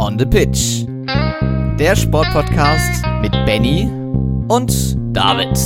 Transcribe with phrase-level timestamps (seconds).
[0.00, 0.84] On the Pitch.
[1.78, 3.88] Der Sportpodcast mit Benny
[4.48, 5.56] und David.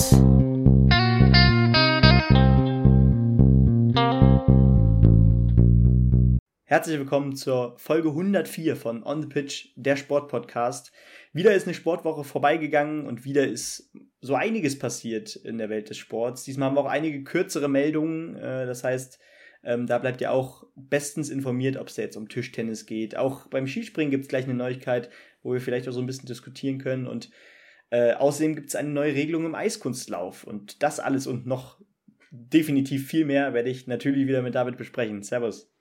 [6.65, 10.93] Herzlich willkommen zur Folge 104 von On the Pitch, der Sportpodcast.
[11.33, 13.91] Wieder ist eine Sportwoche vorbeigegangen und wieder ist
[14.21, 16.45] so einiges passiert in der Welt des Sports.
[16.45, 18.37] Diesmal haben wir auch einige kürzere Meldungen.
[18.37, 19.19] Äh, das heißt,
[19.65, 23.17] ähm, da bleibt ihr auch bestens informiert, ob es jetzt um Tischtennis geht.
[23.17, 25.09] Auch beim Skispringen gibt es gleich eine Neuigkeit,
[25.43, 27.07] wo wir vielleicht auch so ein bisschen diskutieren können.
[27.07, 27.31] Und
[27.91, 30.45] äh, außerdem gibt es eine neue Regelung im Eiskunstlauf.
[30.45, 31.81] Und das alles und noch
[32.31, 35.23] definitiv viel mehr werde ich natürlich wieder mit David besprechen.
[35.23, 35.72] Servus.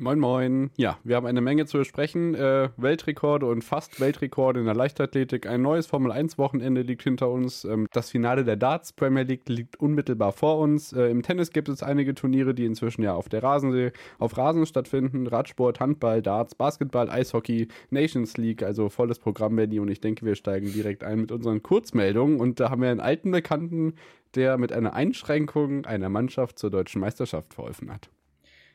[0.00, 0.70] Moin Moin.
[0.76, 2.36] Ja, wir haben eine Menge zu besprechen.
[2.36, 5.44] Äh, Weltrekorde und fast Weltrekorde in der Leichtathletik.
[5.48, 7.64] Ein neues Formel 1 Wochenende liegt hinter uns.
[7.64, 10.92] Ähm, das Finale der Darts Premier League liegt unmittelbar vor uns.
[10.92, 13.90] Äh, Im Tennis gibt es einige Turniere, die inzwischen ja auf der Rasensee,
[14.20, 15.26] auf Rasen stattfinden.
[15.26, 19.80] Radsport, Handball, Darts, Basketball, Eishockey, Nations League, also volles Programm, Benny.
[19.80, 22.38] Und ich denke, wir steigen direkt ein mit unseren Kurzmeldungen.
[22.38, 23.94] Und da haben wir einen alten Bekannten,
[24.36, 28.08] der mit einer Einschränkung einer Mannschaft zur deutschen Meisterschaft verholfen hat.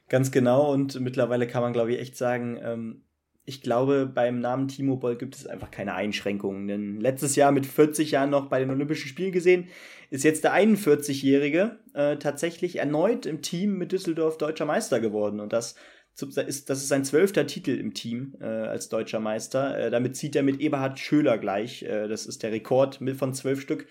[0.09, 3.03] Ganz genau und mittlerweile kann man, glaube ich, echt sagen, ähm,
[3.45, 6.67] ich glaube, beim Namen Timo Boll gibt es einfach keine Einschränkungen.
[6.67, 9.67] Denn letztes Jahr mit 40 Jahren noch bei den Olympischen Spielen gesehen,
[10.09, 15.41] ist jetzt der 41-Jährige äh, tatsächlich erneut im Team mit Düsseldorf deutscher Meister geworden.
[15.41, 15.75] Und das
[16.21, 19.77] ist, das ist sein zwölfter Titel im Team äh, als deutscher Meister.
[19.77, 21.83] Äh, damit zieht er mit Eberhard Schöler gleich.
[21.83, 23.87] Äh, das ist der Rekord von zwölf Stück.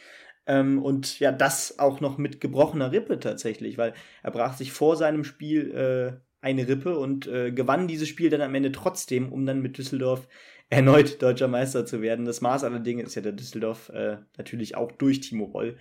[0.47, 4.97] Ähm, und ja, das auch noch mit gebrochener Rippe tatsächlich, weil er brach sich vor
[4.97, 9.47] seinem Spiel äh, eine Rippe und äh, gewann dieses Spiel dann am Ende trotzdem, um
[9.47, 10.29] dann mit Düsseldorf
[10.71, 12.25] erneut deutscher Meister zu werden.
[12.25, 15.77] Das Maß aller Dinge ist ja der Düsseldorf äh, natürlich auch durch Timo Boll.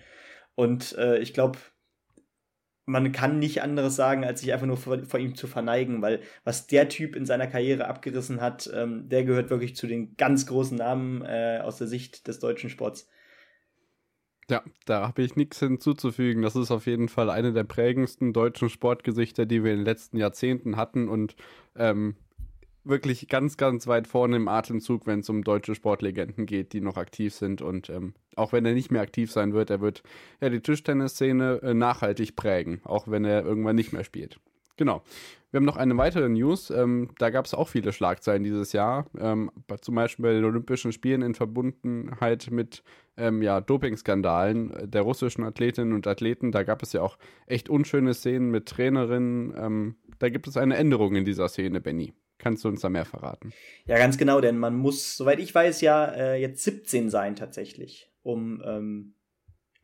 [0.54, 1.58] Und äh, ich glaube,
[2.84, 6.20] man kann nicht anderes sagen, als sich einfach nur vor, vor, ihm zu verneigen, weil
[6.44, 10.46] was der Typ in seiner Karriere abgerissen hat, ähm, der gehört wirklich zu den ganz
[10.46, 13.08] großen Namen äh, aus der Sicht des deutschen Sports.
[14.52, 16.42] Ja, da habe ich nichts hinzuzufügen.
[16.42, 20.18] Das ist auf jeden Fall eine der prägendsten deutschen Sportgesichter, die wir in den letzten
[20.18, 21.36] Jahrzehnten hatten und
[21.74, 22.16] ähm,
[22.84, 26.98] wirklich ganz, ganz weit vorne im Atemzug, wenn es um deutsche Sportlegenden geht, die noch
[26.98, 27.62] aktiv sind.
[27.62, 30.02] Und ähm, auch wenn er nicht mehr aktiv sein wird, er wird
[30.42, 34.38] ja die Tischtennisszene äh, nachhaltig prägen, auch wenn er irgendwann nicht mehr spielt.
[34.76, 35.02] Genau.
[35.50, 36.70] Wir haben noch eine weitere News.
[36.70, 39.06] Ähm, da gab es auch viele Schlagzeilen dieses Jahr.
[39.18, 39.50] Ähm,
[39.82, 42.82] zum Beispiel bei den Olympischen Spielen in Verbundenheit mit
[43.18, 46.52] ähm, ja, Dopingskandalen der russischen Athletinnen und Athleten.
[46.52, 49.54] Da gab es ja auch echt unschöne Szenen mit Trainerinnen.
[49.54, 52.14] Ähm, da gibt es eine Änderung in dieser Szene, Benny.
[52.38, 53.52] Kannst du uns da mehr verraten?
[53.84, 58.10] Ja, ganz genau, denn man muss, soweit ich weiß, ja äh, jetzt 17 sein tatsächlich,
[58.22, 59.14] um ähm,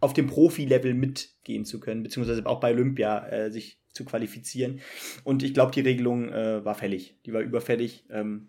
[0.00, 4.80] auf dem Profi-Level mitgehen zu können, beziehungsweise auch bei Olympia äh, sich zu qualifizieren.
[5.24, 7.18] Und ich glaube, die Regelung äh, war fällig.
[7.26, 8.04] Die war überfällig.
[8.10, 8.48] Ähm,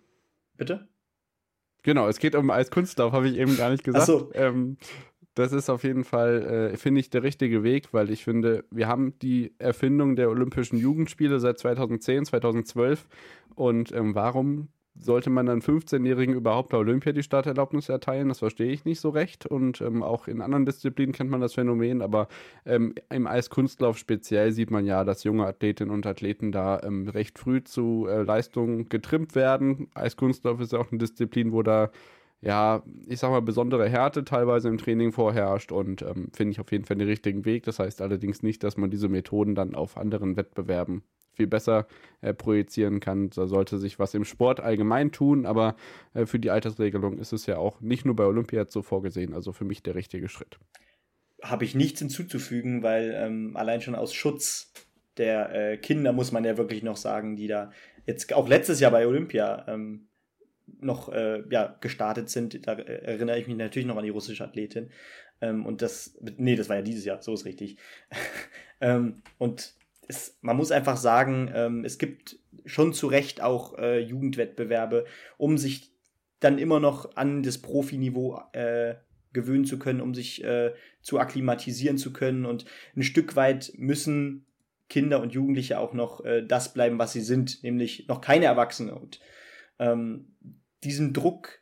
[0.58, 0.88] bitte?
[1.84, 4.04] Genau, es geht um Eiskunstlauf, habe ich eben gar nicht gesagt.
[4.04, 4.32] Ach so.
[4.34, 4.78] Ähm,
[5.34, 8.88] das ist auf jeden Fall, äh, finde ich, der richtige Weg, weil ich finde, wir
[8.88, 13.08] haben die Erfindung der Olympischen Jugendspiele seit 2010, 2012.
[13.56, 14.68] Und ähm, warum
[15.00, 18.28] sollte man dann 15-Jährigen überhaupt bei Olympia die Starterlaubnis erteilen?
[18.28, 19.46] Das verstehe ich nicht so recht.
[19.46, 22.02] Und ähm, auch in anderen Disziplinen kennt man das Phänomen.
[22.02, 22.28] Aber
[22.66, 27.40] ähm, im Eiskunstlauf speziell sieht man ja, dass junge Athletinnen und Athleten da ähm, recht
[27.40, 29.88] früh zu äh, Leistungen getrimmt werden.
[29.94, 31.90] Eiskunstlauf ist ja auch eine Disziplin, wo da
[32.42, 36.72] ja, ich sag mal, besondere Härte teilweise im Training vorherrscht und ähm, finde ich auf
[36.72, 37.64] jeden Fall den richtigen Weg.
[37.64, 41.04] Das heißt allerdings nicht, dass man diese Methoden dann auf anderen Wettbewerben
[41.40, 41.88] viel besser
[42.20, 43.30] äh, projizieren kann.
[43.30, 45.78] Da sollte sich was im Sport allgemein tun, aber
[46.14, 49.34] äh, für die Altersregelung ist es ja auch nicht nur bei Olympia so vorgesehen.
[49.34, 50.60] Also für mich der richtige Schritt.
[51.42, 54.74] Habe ich nichts hinzuzufügen, weil ähm, allein schon aus Schutz
[55.16, 57.72] der äh, Kinder muss man ja wirklich noch sagen, die da
[58.06, 60.10] jetzt auch letztes Jahr bei Olympia ähm,
[60.82, 62.68] noch äh, ja, gestartet sind.
[62.68, 64.90] Da äh, erinnere ich mich natürlich noch an die russische Athletin.
[65.40, 67.78] Ähm, und das, nee, das war ja dieses Jahr, so ist richtig.
[68.82, 69.79] ähm, und
[70.10, 75.06] es, man muss einfach sagen, ähm, es gibt schon zu Recht auch äh, Jugendwettbewerbe,
[75.38, 75.94] um sich
[76.40, 78.96] dann immer noch an das Profiniveau äh,
[79.34, 82.46] gewöhnen zu können, um sich äh, zu akklimatisieren zu können.
[82.46, 82.66] Und
[82.96, 84.48] ein Stück weit müssen
[84.90, 88.96] Kinder und Jugendliche auch noch äh, das bleiben, was sie sind, nämlich noch keine Erwachsene.
[88.96, 89.20] Und
[89.78, 90.36] ähm,
[90.84, 91.60] diesen Druck,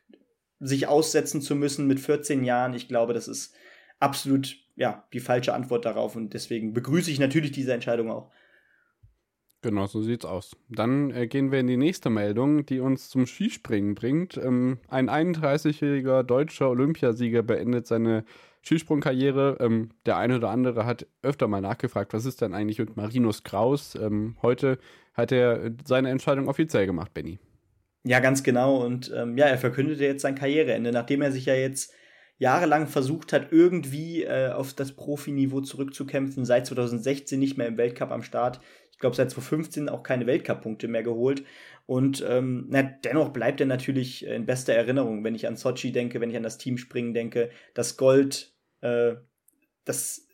[0.60, 3.54] sich aussetzen zu müssen mit 14 Jahren, ich glaube, das ist
[4.00, 8.30] absolut ja, die falsche Antwort darauf und deswegen begrüße ich natürlich diese Entscheidung auch.
[9.60, 10.56] Genau, so sieht's aus.
[10.68, 14.36] Dann äh, gehen wir in die nächste Meldung, die uns zum Skispringen bringt.
[14.36, 18.24] Ähm, ein 31-jähriger deutscher Olympiasieger beendet seine
[18.62, 19.56] Skisprungkarriere.
[19.58, 23.42] Ähm, der eine oder andere hat öfter mal nachgefragt, was ist denn eigentlich mit Marinus
[23.42, 23.96] Kraus?
[23.96, 24.78] Ähm, heute
[25.14, 27.40] hat er seine Entscheidung offiziell gemacht, Benny.
[28.04, 28.84] Ja, ganz genau.
[28.84, 31.92] Und ähm, ja, er verkündete jetzt sein Karriereende, nachdem er sich ja jetzt
[32.38, 38.10] jahrelang versucht hat, irgendwie äh, auf das Profiniveau zurückzukämpfen, seit 2016 nicht mehr im Weltcup
[38.10, 38.60] am Start.
[38.92, 41.44] Ich glaube, seit 2015 auch keine Weltcup-Punkte mehr geholt.
[41.86, 46.20] Und ähm, na, dennoch bleibt er natürlich in bester Erinnerung, wenn ich an Sochi denke,
[46.20, 47.50] wenn ich an das Teamspringen denke.
[47.74, 49.14] Das Gold, äh,
[49.84, 50.26] das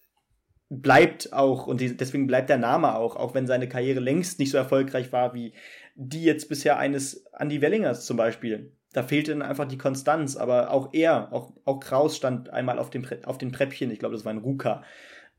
[0.68, 4.58] bleibt auch und deswegen bleibt der Name auch, auch wenn seine Karriere längst nicht so
[4.58, 5.52] erfolgreich war wie
[5.94, 8.72] die jetzt bisher eines Andy Wellingers zum Beispiel.
[8.94, 12.90] Da fehlte dann einfach die Konstanz, aber auch er, auch, auch Kraus stand einmal auf
[12.90, 14.82] dem, auf den Treppchen, ich glaube, das war ein Ruka.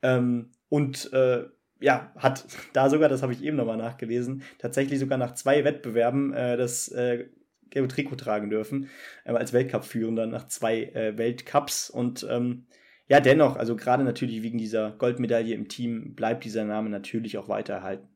[0.04, 1.46] Ähm, und äh,
[1.80, 6.34] ja, hat da sogar, das habe ich eben nochmal nachgelesen, tatsächlich sogar nach zwei Wettbewerben
[6.34, 7.30] äh, das äh,
[7.69, 8.90] gelbe Trikot tragen dürfen,
[9.24, 11.90] äh, als Weltcup-Führender nach zwei äh, Weltcups.
[11.90, 12.68] Und ähm,
[13.07, 17.48] ja, dennoch, also gerade natürlich wegen dieser Goldmedaille im Team bleibt dieser Name natürlich auch
[17.48, 18.10] weiter erhalten.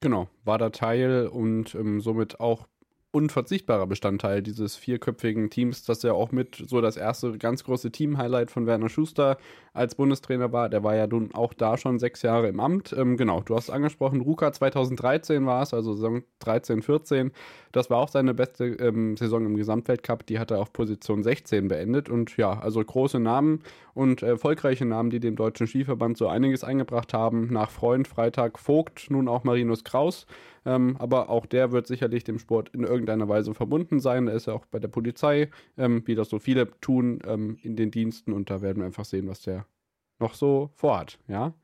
[0.00, 2.68] Genau, war da Teil und ähm, somit auch
[3.16, 8.50] unverzichtbarer Bestandteil dieses vierköpfigen Teams, das ja auch mit so das erste ganz große Team-Highlight
[8.50, 9.38] von Werner Schuster
[9.72, 10.68] als Bundestrainer war.
[10.68, 12.94] Der war ja nun auch da schon sechs Jahre im Amt.
[12.96, 17.32] Ähm, genau, du hast angesprochen, Ruka 2013 war es, also Saison 13, 14.
[17.72, 20.26] Das war auch seine beste ähm, Saison im Gesamtweltcup.
[20.26, 22.10] Die hat er auf Position 16 beendet.
[22.10, 23.62] Und ja, also große Namen
[23.94, 27.48] und erfolgreiche Namen, die dem Deutschen Skiverband so einiges eingebracht haben.
[27.50, 30.26] Nach Freund, Freitag, Vogt, nun auch Marinus Kraus.
[30.66, 34.28] Ähm, aber auch der wird sicherlich dem Sport in irgendeiner Weise verbunden sein.
[34.28, 35.48] Er ist ja auch bei der Polizei,
[35.78, 38.32] ähm, wie das so viele tun, ähm, in den Diensten.
[38.32, 39.66] Und da werden wir einfach sehen, was der
[40.18, 41.54] noch so vorhat, ja.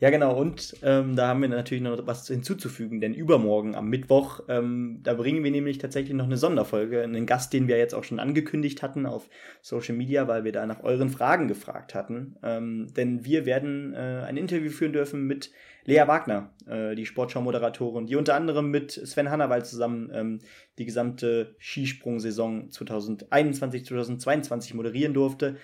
[0.00, 0.36] Ja, genau.
[0.36, 5.14] Und ähm, da haben wir natürlich noch was hinzuzufügen, denn übermorgen am Mittwoch, ähm, da
[5.14, 8.82] bringen wir nämlich tatsächlich noch eine Sonderfolge, einen Gast, den wir jetzt auch schon angekündigt
[8.82, 9.30] hatten auf
[9.62, 12.36] Social Media, weil wir da nach euren Fragen gefragt hatten.
[12.42, 15.52] Ähm, denn wir werden äh, ein Interview führen dürfen mit
[15.86, 20.40] Lea Wagner, äh, die Sportschau-Moderatorin, die unter anderem mit Sven Hannawald zusammen ähm,
[20.78, 25.56] die gesamte Skisprung-Saison 2021, 2022 moderieren durfte.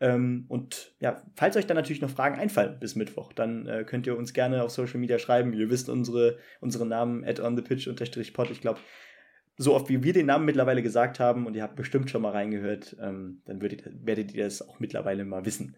[0.00, 4.06] Ähm, und ja, falls euch dann natürlich noch Fragen einfallen bis Mittwoch, dann äh, könnt
[4.06, 5.52] ihr uns gerne auf Social Media schreiben.
[5.52, 8.50] Ihr wisst unsere, unsere Namen at on the pitch unterstrich pod.
[8.50, 8.80] Ich glaube,
[9.56, 12.30] so oft wie wir den Namen mittlerweile gesagt haben und ihr habt bestimmt schon mal
[12.30, 15.76] reingehört, ähm, dann würdet, werdet ihr das auch mittlerweile mal wissen.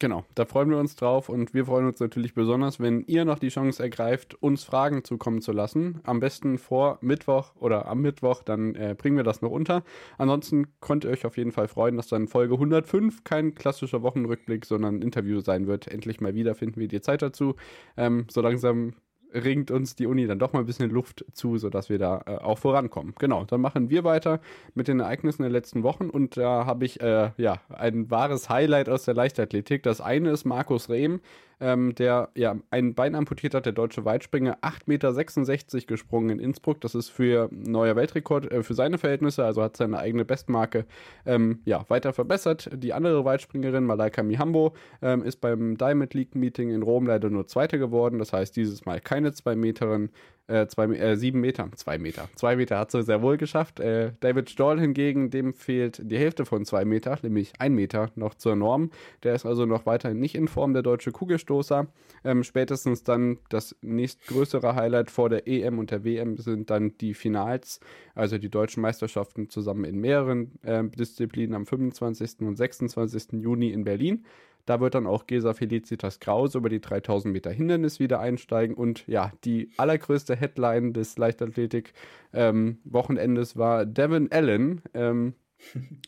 [0.00, 3.38] Genau, da freuen wir uns drauf und wir freuen uns natürlich besonders, wenn ihr noch
[3.38, 6.00] die Chance ergreift, uns Fragen zukommen zu lassen.
[6.04, 9.84] Am besten vor Mittwoch oder am Mittwoch, dann äh, bringen wir das noch unter.
[10.16, 14.64] Ansonsten könnt ihr euch auf jeden Fall freuen, dass dann Folge 105 kein klassischer Wochenrückblick,
[14.64, 15.86] sondern ein Interview sein wird.
[15.86, 17.56] Endlich mal wieder finden wir die Zeit dazu.
[17.98, 18.94] Ähm, so langsam
[19.34, 22.36] ringt uns die Uni dann doch mal ein bisschen Luft zu, sodass wir da äh,
[22.36, 23.14] auch vorankommen.
[23.18, 24.40] Genau, dann machen wir weiter
[24.74, 28.88] mit den Ereignissen der letzten Wochen und da habe ich äh, ja ein wahres Highlight
[28.88, 29.82] aus der Leichtathletik.
[29.82, 31.20] Das eine ist Markus Rehm,
[31.60, 36.80] ähm, der ja ein Bein amputiert hat, der deutsche Weitspringer, 8,66 Meter gesprungen in Innsbruck.
[36.80, 40.86] Das ist für neuer Weltrekord äh, für seine Verhältnisse, also hat seine eigene Bestmarke
[41.26, 42.70] ähm, ja, weiter verbessert.
[42.74, 47.46] Die andere Weitspringerin, Malaika Mihambo, ähm, ist beim Diamond League Meeting in Rom leider nur
[47.46, 48.18] Zweite geworden.
[48.18, 50.10] Das heißt, dieses Mal keine zwei Meterin
[50.50, 52.28] äh, zwei, äh, sieben Meter, zwei Meter.
[52.34, 53.80] Zwei Meter hat sie sehr wohl geschafft.
[53.80, 58.34] Äh, David Stoll hingegen, dem fehlt die Hälfte von zwei Meter, nämlich ein Meter noch
[58.34, 58.90] zur Norm.
[59.22, 61.86] Der ist also noch weiterhin nicht in Form der deutsche Kugelstoßer.
[62.24, 67.14] Ähm, spätestens dann das nächstgrößere Highlight vor der EM und der WM sind dann die
[67.14, 67.80] Finals,
[68.14, 72.40] also die deutschen Meisterschaften zusammen in mehreren äh, Disziplinen am 25.
[72.40, 73.40] und 26.
[73.40, 74.24] Juni in Berlin.
[74.66, 78.76] Da wird dann auch Gesa Felicitas Kraus über die 3000 Meter Hindernis wieder einsteigen.
[78.76, 85.34] Und ja, die allergrößte Headline des Leichtathletik-Wochenendes ähm, war Devin Allen, ähm,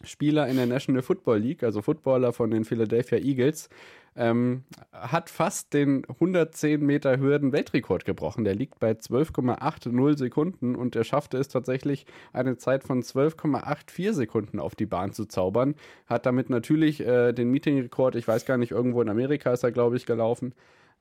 [0.05, 3.69] Spieler in der National Football League, also Footballer von den Philadelphia Eagles,
[4.15, 8.45] ähm, hat fast den 110 Meter Hürden Weltrekord gebrochen.
[8.45, 14.61] Der liegt bei 12,80 Sekunden und er schaffte es tatsächlich, eine Zeit von 12,84 Sekunden
[14.61, 15.75] auf die Bahn zu zaubern.
[16.07, 19.73] Hat damit natürlich äh, den Meetingrekord, ich weiß gar nicht, irgendwo in Amerika ist er,
[19.73, 20.55] glaube ich, gelaufen.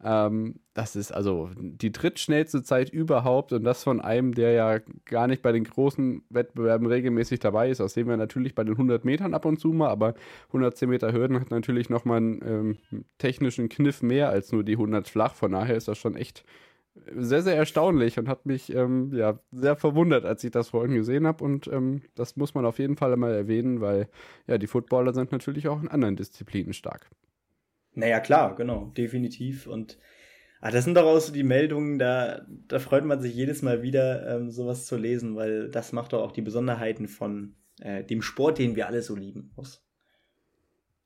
[0.03, 5.27] Ähm, das ist also die drittschnellste Zeit überhaupt und das von einem, der ja gar
[5.27, 7.79] nicht bei den großen Wettbewerben regelmäßig dabei ist.
[7.79, 10.15] Das sehen wir natürlich bei den 100 Metern ab und zu mal, aber
[10.47, 12.77] 110 Meter Hürden hat natürlich nochmal einen ähm,
[13.17, 15.35] technischen Kniff mehr als nur die 100 flach.
[15.35, 16.43] Von daher ist das schon echt
[17.15, 21.27] sehr, sehr erstaunlich und hat mich ähm, ja, sehr verwundert, als ich das vorhin gesehen
[21.27, 21.43] habe.
[21.43, 24.09] Und ähm, das muss man auf jeden Fall einmal erwähnen, weil
[24.47, 27.09] ja, die Footballer sind natürlich auch in anderen Disziplinen stark.
[27.93, 29.67] Naja, klar, genau, definitiv.
[29.67, 29.97] Und
[30.61, 33.81] ah, das sind doch auch so die Meldungen, da, da freut man sich jedes Mal
[33.81, 38.21] wieder, ähm, sowas zu lesen, weil das macht doch auch die Besonderheiten von äh, dem
[38.21, 39.83] Sport, den wir alle so lieben, aus.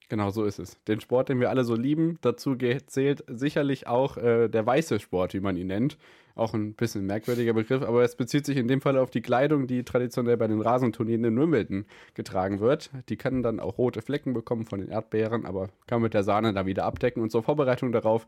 [0.08, 0.84] Genau so ist es.
[0.84, 5.34] Den Sport, den wir alle so lieben, dazu zählt sicherlich auch äh, der weiße Sport,
[5.34, 5.98] wie man ihn nennt.
[6.36, 9.68] Auch ein bisschen merkwürdiger Begriff, aber es bezieht sich in dem Fall auf die Kleidung,
[9.68, 12.92] die traditionell bei den Rasenturnieren in Wimbledon getragen wird.
[13.08, 16.54] Die können dann auch rote Flecken bekommen von den Erdbeeren, aber kann mit der Sahne
[16.54, 17.24] da wieder abdecken.
[17.24, 18.28] Und zur Vorbereitung darauf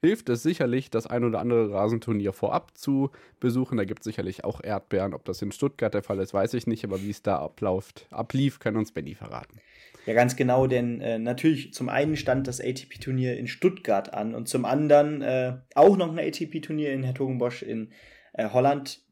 [0.00, 3.10] hilft es sicherlich, das ein oder andere Rasenturnier vorab zu
[3.40, 3.76] besuchen.
[3.76, 5.12] Da gibt es sicherlich auch Erdbeeren.
[5.12, 8.06] Ob das in Stuttgart der Fall ist, weiß ich nicht, aber wie es da abläuft,
[8.10, 9.58] ablief, kann uns Benny verraten.
[10.08, 14.48] Ja, ganz genau, denn äh, natürlich zum einen stand das ATP-Turnier in Stuttgart an und
[14.48, 17.92] zum anderen äh, auch noch ein ATP-Turnier in Hertogenbosch in
[18.32, 19.02] äh, Holland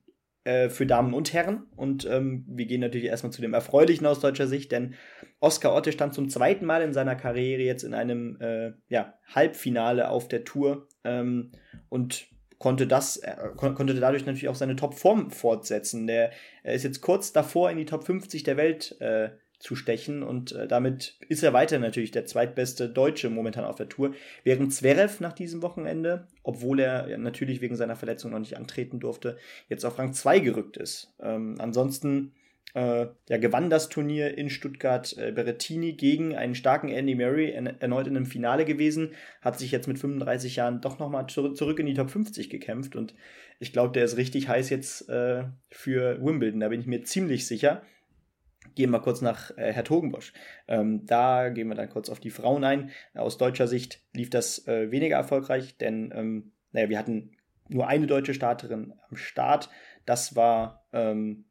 [0.44, 1.66] äh, für Damen und Herren.
[1.76, 4.94] Und ähm, wir gehen natürlich erstmal zu dem Erfreulichen aus deutscher Sicht, denn
[5.38, 10.08] Oskar Otte stand zum zweiten Mal in seiner Karriere jetzt in einem äh, ja, Halbfinale
[10.08, 11.52] auf der Tour ähm,
[11.90, 16.06] und konnte das äh, konnte dadurch natürlich auch seine Topform fortsetzen.
[16.06, 16.30] Der
[16.62, 20.22] er ist jetzt kurz davor in die Top 50 der Welt äh, zu stechen.
[20.22, 24.72] Und äh, damit ist er weiter natürlich der zweitbeste Deutsche momentan auf der Tour, während
[24.72, 29.38] Zverev nach diesem Wochenende, obwohl er ja, natürlich wegen seiner Verletzung noch nicht antreten durfte,
[29.68, 31.14] jetzt auf Rang 2 gerückt ist.
[31.20, 32.32] Ähm, ansonsten
[32.74, 37.66] äh, ja, gewann das Turnier in Stuttgart äh, Berrettini gegen einen starken Andy Murray, en
[37.66, 41.78] erneut in einem Finale gewesen, hat sich jetzt mit 35 Jahren doch nochmal zu zurück
[41.78, 42.94] in die Top 50 gekämpft.
[42.94, 43.14] Und
[43.60, 47.46] ich glaube, der ist richtig heiß jetzt äh, für Wimbledon, da bin ich mir ziemlich
[47.46, 47.82] sicher
[48.76, 50.32] gehen wir kurz nach äh, Hertogenbosch.
[50.68, 52.90] Ähm, da gehen wir dann kurz auf die Frauen ein.
[53.14, 57.32] Aus deutscher Sicht lief das äh, weniger erfolgreich, denn ähm, naja, wir hatten
[57.68, 59.68] nur eine deutsche Starterin am Start.
[60.04, 61.46] Das war ähm,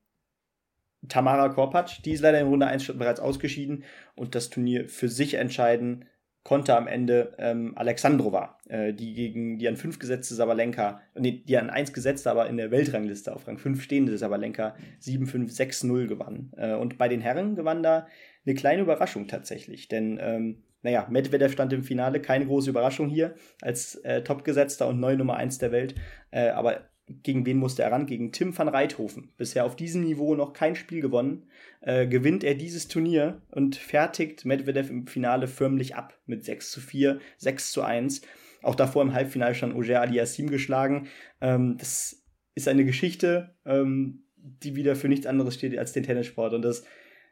[1.10, 2.00] Tamara Korpatsch.
[2.06, 3.84] Die ist leider in Runde 1 bereits ausgeschieden
[4.16, 6.06] und das Turnier für sich entscheiden
[6.46, 11.58] konnte am Ende ähm, Alexandrova, äh, die gegen die an 5 gesetzte Sabalenka, nee, die
[11.58, 16.52] an 1 gesetzte, aber in der Weltrangliste auf Rang 5 stehende Sabalenka 7-5-6-0 gewann.
[16.56, 18.08] Äh, und bei den Herren gewann da
[18.46, 23.34] eine kleine Überraschung tatsächlich, denn ähm, naja, Medvedev stand im Finale, keine große Überraschung hier
[23.62, 25.96] als äh, Topgesetzter und neue Nummer 1 der Welt,
[26.30, 28.08] äh, aber gegen wen musste er ran?
[28.08, 29.30] Gegen Tim van Reithofen.
[29.38, 31.46] Bisher auf diesem Niveau noch kein Spiel gewonnen.
[31.82, 36.82] Äh, gewinnt er dieses Turnier und fertigt Medvedev im Finale förmlich ab mit 6 zu
[36.82, 38.22] 4, 6 zu 1.
[38.64, 41.08] Auch davor im Halbfinale stand Oger Aliassim geschlagen.
[41.42, 42.24] Ähm, das
[42.56, 46.54] ist eine Geschichte, ähm, die wieder für nichts anderes steht als den Tennissport.
[46.54, 46.86] Und das,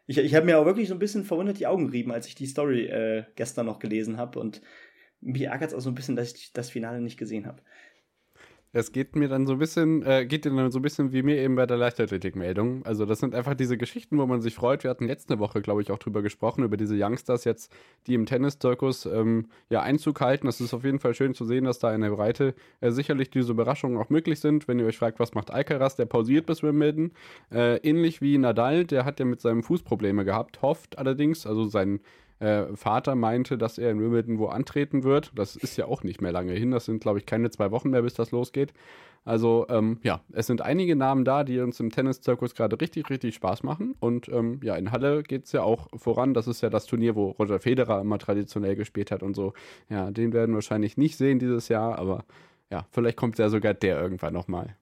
[0.05, 2.35] ich, ich habe mir auch wirklich so ein bisschen verwundert die Augen gerieben, als ich
[2.35, 4.39] die Story äh, gestern noch gelesen habe.
[4.39, 4.61] Und
[5.21, 7.63] mich ärgert es auch so ein bisschen, dass ich das Finale nicht gesehen habe.
[8.75, 11.37] Es geht mir dann so ein bisschen, äh, geht dann so ein bisschen wie mir
[11.37, 12.83] eben bei der Leichtathletik-Meldung.
[12.87, 14.83] Also das sind einfach diese Geschichten, wo man sich freut.
[14.83, 17.71] Wir hatten letzte Woche, glaube ich, auch drüber gesprochen, über diese Youngsters jetzt,
[18.07, 20.47] die im Tennis-Zirkus ähm, ja Einzug halten.
[20.47, 23.29] Das ist auf jeden Fall schön zu sehen, dass da in der Breite äh, sicherlich
[23.29, 24.67] diese Überraschungen auch möglich sind.
[24.67, 27.11] Wenn ihr euch fragt, was macht Alcaraz, der pausiert bis Wimbledon.
[27.51, 31.65] Äh, ähnlich wie Nadal, der hat ja mit seinem Fuß Probleme gehabt, hofft allerdings, also
[31.65, 31.99] sein
[32.39, 35.31] äh, Vater meinte, dass er in Wimbledon wo antreten wird.
[35.35, 36.71] Das ist ja auch nicht mehr lange hin.
[36.71, 38.73] Das sind, glaube ich, keine zwei Wochen mehr, bis das losgeht.
[39.25, 43.35] Also, ähm, ja, es sind einige Namen da, die uns im Tenniszirkus gerade richtig, richtig
[43.35, 43.95] Spaß machen.
[43.99, 46.33] Und ähm, ja, in Halle geht es ja auch voran.
[46.33, 49.53] Das ist ja das Turnier, wo Roger Federer immer traditionell gespielt hat und so.
[49.89, 52.25] Ja, den werden wir wahrscheinlich nicht sehen dieses Jahr, aber
[52.69, 54.75] ja, vielleicht kommt ja sogar der irgendwann nochmal.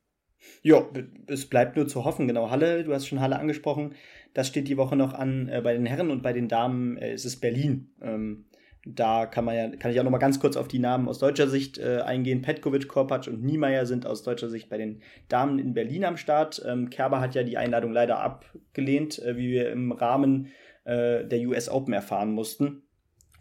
[0.61, 0.87] Ja,
[1.27, 2.27] es bleibt nur zu hoffen.
[2.27, 3.93] Genau, Halle, du hast schon Halle angesprochen.
[4.33, 5.49] Das steht die Woche noch an.
[5.49, 7.91] Äh, bei den Herren und bei den Damen äh, ist es Berlin.
[8.01, 8.45] Ähm,
[8.85, 11.19] da kann man ja, kann ich auch noch mal ganz kurz auf die Namen aus
[11.19, 12.41] deutscher Sicht äh, eingehen.
[12.41, 16.63] Petkovic, Korpatsch und Niemeyer sind aus deutscher Sicht bei den Damen in Berlin am Start.
[16.65, 20.47] Ähm, Kerber hat ja die Einladung leider abgelehnt, äh, wie wir im Rahmen
[20.85, 22.81] äh, der US Open erfahren mussten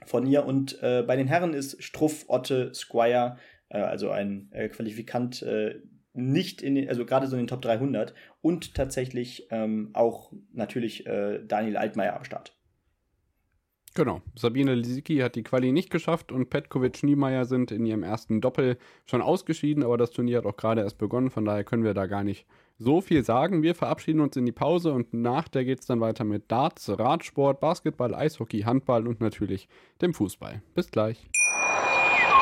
[0.04, 0.44] von ihr.
[0.44, 3.38] Und äh, bei den Herren ist Struff, Otte, Squire,
[3.70, 5.42] äh, also ein äh, Qualifikant,
[6.12, 11.06] nicht in den, also gerade so in den Top 300 und tatsächlich ähm, auch natürlich
[11.06, 12.56] äh, Daniel Altmaier am Start.
[13.94, 14.22] Genau.
[14.36, 18.78] Sabine Lisicki hat die Quali nicht geschafft und Petkovic Niemeyer sind in ihrem ersten Doppel
[19.04, 22.06] schon ausgeschieden, aber das Turnier hat auch gerade erst begonnen, von daher können wir da
[22.06, 22.46] gar nicht
[22.78, 23.62] so viel sagen.
[23.62, 26.88] Wir verabschieden uns in die Pause und nach der geht es dann weiter mit Darts,
[26.88, 29.68] Radsport, Basketball, Eishockey, Handball und natürlich
[30.00, 30.62] dem Fußball.
[30.74, 31.28] Bis gleich.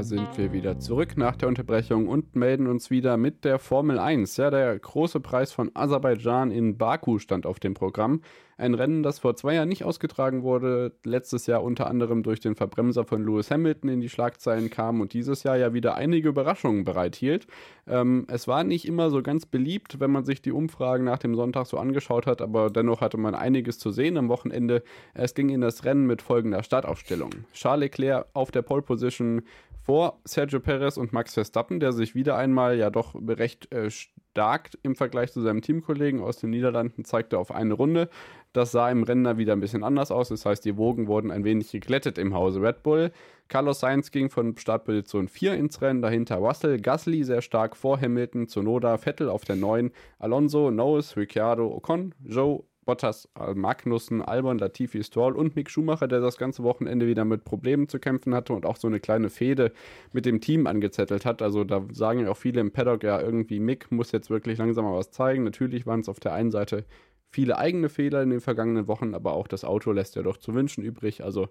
[0.00, 3.98] Da sind wir wieder zurück nach der Unterbrechung und melden uns wieder mit der Formel
[3.98, 4.34] 1.
[4.38, 8.22] Ja, der große Preis von Aserbaidschan in Baku stand auf dem Programm.
[8.60, 12.56] Ein Rennen, das vor zwei Jahren nicht ausgetragen wurde, letztes Jahr unter anderem durch den
[12.56, 16.84] Verbremser von Lewis Hamilton in die Schlagzeilen kam und dieses Jahr ja wieder einige Überraschungen
[16.84, 17.46] bereithielt.
[17.88, 21.34] Ähm, es war nicht immer so ganz beliebt, wenn man sich die Umfragen nach dem
[21.34, 24.82] Sonntag so angeschaut hat, aber dennoch hatte man einiges zu sehen am Wochenende.
[25.14, 27.30] Es ging in das Rennen mit folgender Startaufstellung.
[27.54, 29.40] Charles Leclerc auf der Pole Position
[29.82, 33.88] vor Sergio Perez und Max Verstappen, der sich wieder einmal ja doch recht äh,
[34.30, 38.08] stark im Vergleich zu seinem Teamkollegen aus den Niederlanden zeigte auf eine Runde.
[38.52, 40.28] Das sah im Rennen wieder ein bisschen anders aus.
[40.28, 43.12] Das heißt, die Wogen wurden ein wenig geglättet im Hause Red Bull.
[43.48, 48.46] Carlos Sainz ging von Startposition 4 ins Rennen, dahinter Russell, Gasly sehr stark vor Hamilton,
[48.46, 55.04] Zunoda, Vettel auf der 9, Alonso, Norris, Ricciardo, Ocon, Joe, Bottas, äh, Magnussen, Albon, Latifi,
[55.04, 58.66] Stroll und Mick Schumacher, der das ganze Wochenende wieder mit Problemen zu kämpfen hatte und
[58.66, 59.70] auch so eine kleine Fehde
[60.12, 61.40] mit dem Team angezettelt hat.
[61.40, 64.86] Also da sagen ja auch viele im Paddock, ja irgendwie Mick muss jetzt wirklich langsam
[64.86, 65.44] mal was zeigen.
[65.44, 66.84] Natürlich waren es auf der einen Seite
[67.28, 70.52] viele eigene Fehler in den vergangenen Wochen, aber auch das Auto lässt ja doch zu
[70.52, 71.22] wünschen übrig.
[71.22, 71.48] Also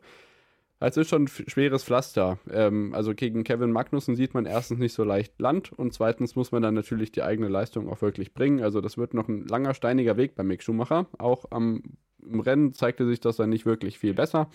[0.88, 2.40] es ist schon ein schweres Pflaster.
[2.50, 6.52] Ähm, also gegen Kevin Magnussen sieht man erstens nicht so leicht Land und zweitens muss
[6.52, 8.62] man dann natürlich die eigene Leistung auch wirklich bringen.
[8.62, 11.08] Also das wird noch ein langer, steiniger Weg bei Mick Schumacher.
[11.18, 11.84] Auch am,
[12.24, 14.50] im Rennen zeigte sich das dann nicht wirklich viel besser.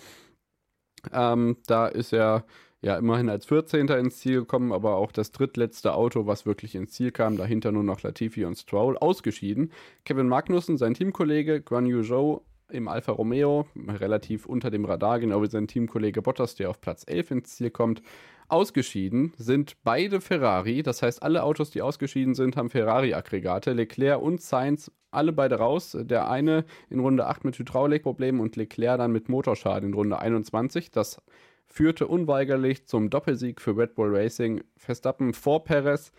[1.13, 2.47] Ähm, da ist er
[2.81, 3.89] ja immerhin als 14.
[3.89, 7.83] ins Ziel gekommen, aber auch das drittletzte Auto, was wirklich ins Ziel kam, dahinter nur
[7.83, 9.73] noch Latifi und Stroll, ausgeschieden.
[10.05, 12.43] Kevin Magnussen, sein Teamkollege, Guan Yu Zhou
[12.75, 17.05] im Alfa Romeo, relativ unter dem Radar, genau wie sein Teamkollege Bottas, der auf Platz
[17.07, 18.03] 11 ins Ziel kommt.
[18.49, 23.73] Ausgeschieden sind beide Ferrari, das heißt, alle Autos, die ausgeschieden sind, haben Ferrari-Aggregate.
[23.73, 25.97] Leclerc und Sainz, alle beide raus.
[25.99, 30.91] Der eine in Runde 8 mit Hydraulikproblemen und Leclerc dann mit Motorschaden in Runde 21.
[30.91, 31.23] Das
[31.67, 34.63] führte unweigerlich zum Doppelsieg für Red Bull Racing.
[34.77, 36.13] Verstappen vor Perez.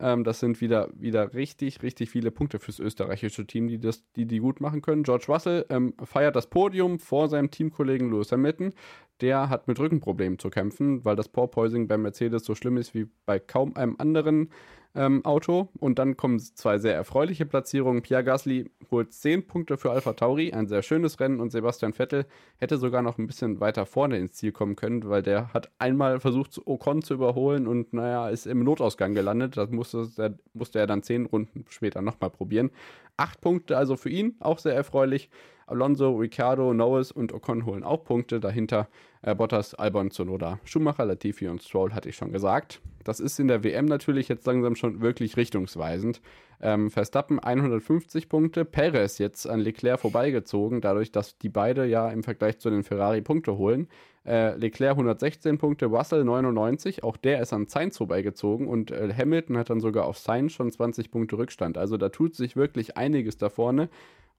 [0.00, 4.26] Ähm, das sind wieder, wieder richtig, richtig viele Punkte fürs österreichische Team, die das, die,
[4.26, 5.02] die gut machen können.
[5.02, 8.72] George Russell ähm, feiert das Podium vor seinem Teamkollegen Lewis Hamilton.
[9.20, 13.06] Der hat mit Rückenproblemen zu kämpfen, weil das Porpoising bei Mercedes so schlimm ist wie
[13.26, 14.50] bei kaum einem anderen
[14.94, 15.68] ähm, Auto.
[15.78, 18.02] Und dann kommen zwei sehr erfreuliche Platzierungen.
[18.02, 21.40] Pierre Gasly holt 10 Punkte für Alpha Tauri, ein sehr schönes Rennen.
[21.40, 22.26] Und Sebastian Vettel
[22.58, 26.20] hätte sogar noch ein bisschen weiter vorne ins Ziel kommen können, weil der hat einmal
[26.20, 29.56] versucht, Ocon zu überholen und naja, ist im Notausgang gelandet.
[29.56, 32.70] Das musste, musste er dann 10 Runden später nochmal probieren.
[33.16, 35.30] Acht Punkte also für ihn, auch sehr erfreulich.
[35.66, 38.40] Alonso, Ricciardo, Norris und Ocon holen auch Punkte.
[38.40, 38.88] Dahinter
[39.22, 42.80] äh, Bottas, Albon, Zunoda, Schumacher, Latifi und Stroll, hatte ich schon gesagt.
[43.04, 46.20] Das ist in der WM natürlich jetzt langsam schon wirklich richtungsweisend.
[46.60, 52.22] Ähm, Verstappen 150 Punkte, Perez jetzt an Leclerc vorbeigezogen, dadurch, dass die beide ja im
[52.22, 53.88] Vergleich zu den Ferrari Punkte holen.
[54.26, 59.56] Äh, Leclerc 116 Punkte, Russell 99, auch der ist an Sainz vorbeigezogen und äh, Hamilton
[59.56, 61.78] hat dann sogar auf Sainz schon 20 Punkte Rückstand.
[61.78, 63.88] Also da tut sich wirklich einiges da vorne.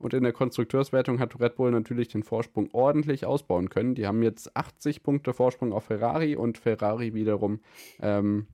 [0.01, 3.93] Und in der Konstrukteurswertung hat Red Bull natürlich den Vorsprung ordentlich ausbauen können.
[3.93, 7.59] Die haben jetzt 80 Punkte Vorsprung auf Ferrari und Ferrari wiederum
[8.01, 8.47] ähm,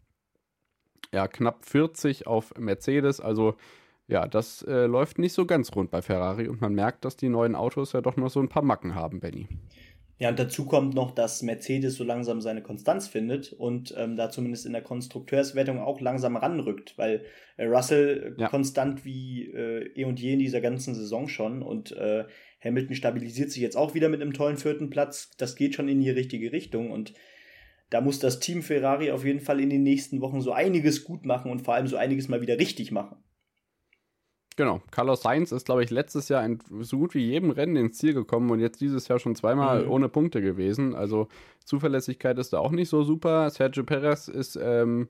[1.14, 3.22] ja, knapp 40 auf Mercedes.
[3.22, 3.56] Also
[4.08, 7.30] ja, das äh, läuft nicht so ganz rund bei Ferrari und man merkt, dass die
[7.30, 9.48] neuen Autos ja doch noch so ein paar Macken haben, Benny.
[10.20, 14.32] Ja, und dazu kommt noch, dass Mercedes so langsam seine Konstanz findet und ähm, da
[14.32, 17.24] zumindest in der Konstrukteurswertung auch langsam ranrückt, weil
[17.58, 18.50] äh, Russell ja.
[18.50, 22.26] konstant wie äh, eh und je in dieser ganzen Saison schon und äh,
[22.64, 25.30] Hamilton stabilisiert sich jetzt auch wieder mit einem tollen vierten Platz.
[25.38, 27.14] Das geht schon in die richtige Richtung und
[27.92, 31.26] da muss das Team Ferrari auf jeden Fall in den nächsten Wochen so einiges gut
[31.26, 33.18] machen und vor allem so einiges mal wieder richtig machen.
[34.58, 34.82] Genau.
[34.90, 38.16] Carlos Sainz ist, glaube ich, letztes Jahr in so gut wie jedem Rennen ins Ziel
[38.16, 39.92] gekommen und jetzt dieses Jahr schon zweimal mhm.
[39.92, 40.96] ohne Punkte gewesen.
[40.96, 41.28] Also
[41.64, 43.52] Zuverlässigkeit ist da auch nicht so super.
[43.52, 45.10] Sergio Perez ist ähm,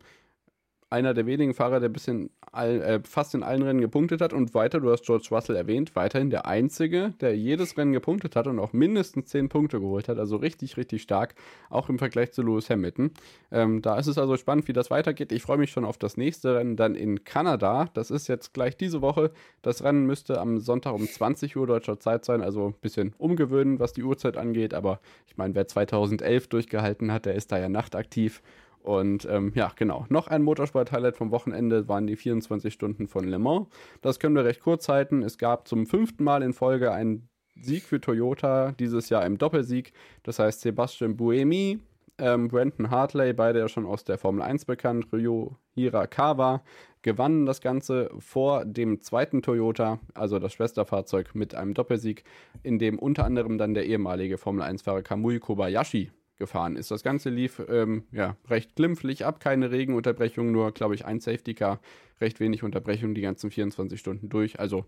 [0.90, 4.54] einer der wenigen Fahrer, der bisschen all, äh, fast in allen Rennen gepunktet hat und
[4.54, 8.60] weiter, du hast George Russell erwähnt, weiterhin der Einzige, der jedes Rennen gepunktet hat und
[8.60, 11.36] auch mindestens 10 Punkte geholt hat, also richtig, richtig stark,
[11.70, 13.12] auch im Vergleich zu Lewis Hamilton.
[13.52, 15.32] Ähm, da ist es also spannend, wie das weitergeht.
[15.32, 17.90] Ich freue mich schon auf das nächste Rennen dann in Kanada.
[17.94, 19.32] Das ist jetzt gleich diese Woche.
[19.62, 23.80] Das Rennen müsste am Sonntag um 20 Uhr deutscher Zeit sein, also ein bisschen umgewöhnen,
[23.80, 27.68] was die Uhrzeit angeht, aber ich meine, wer 2011 durchgehalten hat, der ist da ja
[27.68, 28.42] nachtaktiv
[28.88, 30.06] und ähm, ja, genau.
[30.08, 33.68] Noch ein Motorsport-Highlight vom Wochenende waren die 24 Stunden von Le Mans.
[34.02, 35.24] Das können wir recht kurz halten.
[35.24, 37.28] Es gab zum fünften Mal in Folge einen
[37.60, 39.92] Sieg für Toyota, dieses Jahr im Doppelsieg.
[40.24, 41.80] Das heißt, Sebastian Buemi,
[42.18, 46.64] ähm, Brandon Hartley, beide ja schon aus der Formel 1 bekannt, Ryo Hirakawa,
[47.02, 52.24] gewannen das Ganze vor dem zweiten Toyota, also das Schwesterfahrzeug, mit einem Doppelsieg,
[52.64, 56.92] in dem unter anderem dann der ehemalige Formel 1-Fahrer Kamui Kobayashi gefahren ist.
[56.92, 61.54] Das Ganze lief ähm, ja, recht glimpflich ab, keine Regenunterbrechung, nur, glaube ich, ein Safety
[61.54, 61.80] Car,
[62.22, 64.60] recht wenig Unterbrechung die ganzen 24 Stunden durch.
[64.60, 64.86] Also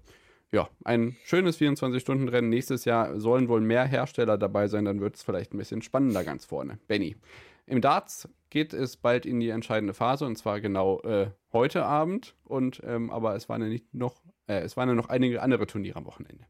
[0.51, 2.49] ja, ein schönes 24-Stunden-Rennen.
[2.49, 6.23] Nächstes Jahr sollen wohl mehr Hersteller dabei sein, dann wird es vielleicht ein bisschen spannender
[6.23, 6.79] ganz vorne.
[6.87, 7.15] Benny.
[7.67, 12.35] Im Darts geht es bald in die entscheidende Phase und zwar genau äh, heute Abend.
[12.43, 15.67] Und ähm, aber es waren ja nicht noch, äh, es waren ja noch einige andere
[15.67, 16.45] Turniere am Wochenende.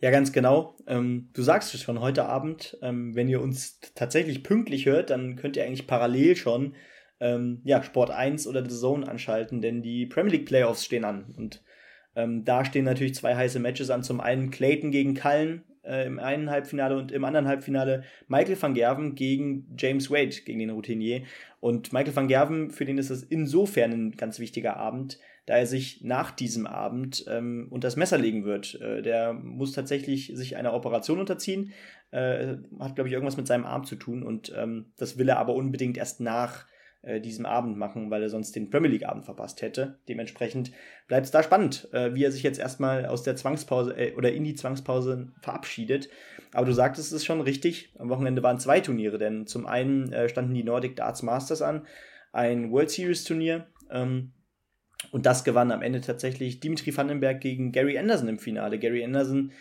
[0.00, 0.76] Ja, ganz genau.
[0.86, 2.76] Ähm, du sagst es schon heute Abend.
[2.82, 6.74] Ähm, wenn ihr uns tatsächlich pünktlich hört, dann könnt ihr eigentlich parallel schon
[7.20, 11.34] ähm, ja, Sport 1 oder The Zone anschalten, denn die Premier League Playoffs stehen an.
[11.36, 11.62] Und
[12.16, 14.02] ähm, da stehen natürlich zwei heiße Matches an.
[14.02, 18.74] Zum einen Clayton gegen Cullen äh, im einen Halbfinale und im anderen Halbfinale Michael van
[18.74, 21.22] Gerven gegen James Wade, gegen den Routinier.
[21.60, 25.66] Und Michael van Gerven, für den ist es insofern ein ganz wichtiger Abend, da er
[25.66, 28.80] sich nach diesem Abend ähm, unter das Messer legen wird.
[28.80, 31.72] Äh, der muss tatsächlich sich einer Operation unterziehen,
[32.10, 35.38] äh, hat, glaube ich, irgendwas mit seinem Arm zu tun und ähm, das will er
[35.38, 36.66] aber unbedingt erst nach
[37.04, 39.98] äh, diesem Abend machen, weil er sonst den Premier League Abend verpasst hätte.
[40.08, 40.72] Dementsprechend
[41.06, 44.32] bleibt es da spannend, äh, wie er sich jetzt erstmal aus der Zwangspause äh, oder
[44.32, 46.08] in die Zwangspause verabschiedet.
[46.52, 50.28] Aber du sagtest es schon richtig, am Wochenende waren zwei Turniere, denn zum einen äh,
[50.28, 51.86] standen die Nordic Darts Masters an,
[52.32, 53.66] ein World Series Turnier.
[53.90, 54.32] Ähm,
[55.12, 58.78] und das gewann am Ende tatsächlich Dimitri Vandenberg gegen Gary Anderson im Finale.
[58.78, 59.52] Gary Anderson,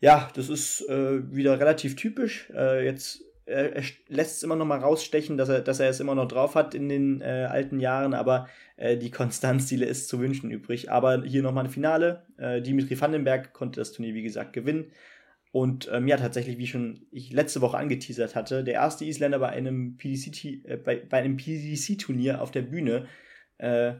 [0.00, 2.50] ja, das ist äh, wieder relativ typisch.
[2.54, 6.00] Äh, jetzt er, er lässt es immer noch mal rausstechen, dass er, dass er es
[6.00, 10.08] immer noch drauf hat in den äh, alten Jahren, aber äh, die Konstanz, die ist
[10.08, 10.90] zu wünschen übrig.
[10.90, 12.26] Aber hier nochmal ein Finale.
[12.38, 14.92] Äh, Dimitri Vandenberg konnte das Turnier, wie gesagt, gewinnen.
[15.52, 19.48] Und ähm, ja, tatsächlich, wie schon ich letzte Woche angeteasert hatte, der erste Isländer bei
[19.48, 23.06] einem PDC, äh, bei, bei PDC-Turnier auf der Bühne.
[23.58, 23.94] Äh,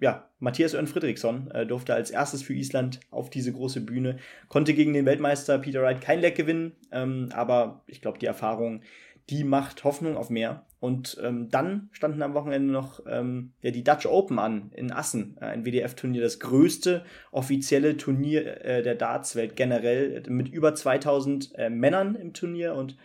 [0.00, 4.16] ja, Matthias Örn Friedrichsson äh, durfte als erstes für Island auf diese große Bühne,
[4.48, 8.82] konnte gegen den Weltmeister Peter Wright kein Leck gewinnen, ähm, aber ich glaube, die Erfahrung,
[9.28, 10.66] die macht Hoffnung auf mehr.
[10.80, 15.36] Und ähm, dann standen am Wochenende noch ähm, ja, die Dutch Open an in Assen,
[15.38, 21.68] äh, ein WDF-Turnier, das größte offizielle Turnier äh, der Dartswelt generell, mit über 2000 äh,
[21.68, 22.96] Männern im Turnier und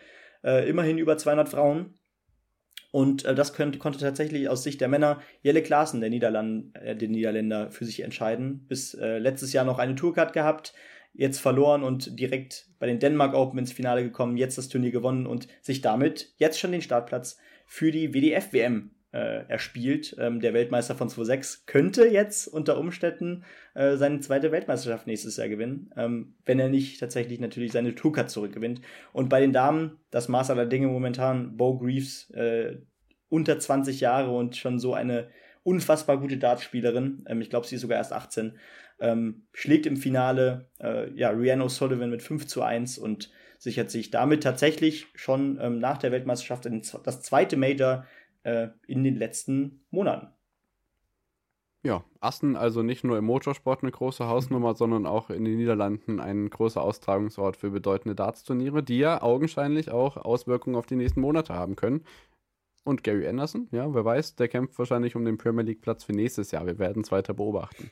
[0.41, 1.95] äh, immerhin über 200 Frauen.
[2.95, 6.95] Und äh, das könnte, konnte tatsächlich aus Sicht der Männer Jelle Klaassen, der, Niederland, äh,
[6.95, 8.65] der Niederländer, für sich entscheiden.
[8.69, 10.73] Bis äh, letztes Jahr noch eine Tourcard gehabt,
[11.13, 15.27] jetzt verloren und direkt bei den Denmark Open ins Finale gekommen, jetzt das Turnier gewonnen
[15.27, 20.13] und sich damit jetzt schon den Startplatz für die WDF-WM äh, erspielt.
[20.19, 25.47] Ähm, der Weltmeister von 2006 könnte jetzt unter Umständen äh, seine zweite Weltmeisterschaft nächstes Jahr
[25.47, 28.82] gewinnen, ähm, wenn er nicht tatsächlich natürlich seine Tourcard zurückgewinnt.
[29.13, 32.78] Und bei den Damen, das Maß aller Dinge momentan, Bo Greaves, äh,
[33.30, 35.30] unter 20 Jahre und schon so eine
[35.63, 37.23] unfassbar gute Dartspielerin.
[37.28, 38.58] Ähm, ich glaube, sie ist sogar erst 18.
[38.99, 44.12] Ähm, schlägt im Finale äh, ja, Rihanna O'Sullivan mit 5 zu 1 und sichert sich
[44.12, 46.67] damit tatsächlich schon ähm, nach der Weltmeisterschaft
[47.06, 48.06] das zweite Major
[48.45, 50.27] äh, in den letzten Monaten.
[51.84, 56.19] Ja, Assen also nicht nur im Motorsport eine große Hausnummer, sondern auch in den Niederlanden
[56.19, 61.53] ein großer Austragungsort für bedeutende Darts-Turniere, die ja augenscheinlich auch Auswirkungen auf die nächsten Monate
[61.53, 62.03] haben können.
[62.84, 66.51] Und Gary Anderson, ja, wer weiß, der kämpft wahrscheinlich um den Premier League-Platz für nächstes
[66.51, 66.65] Jahr.
[66.65, 67.91] Wir werden es weiter beobachten.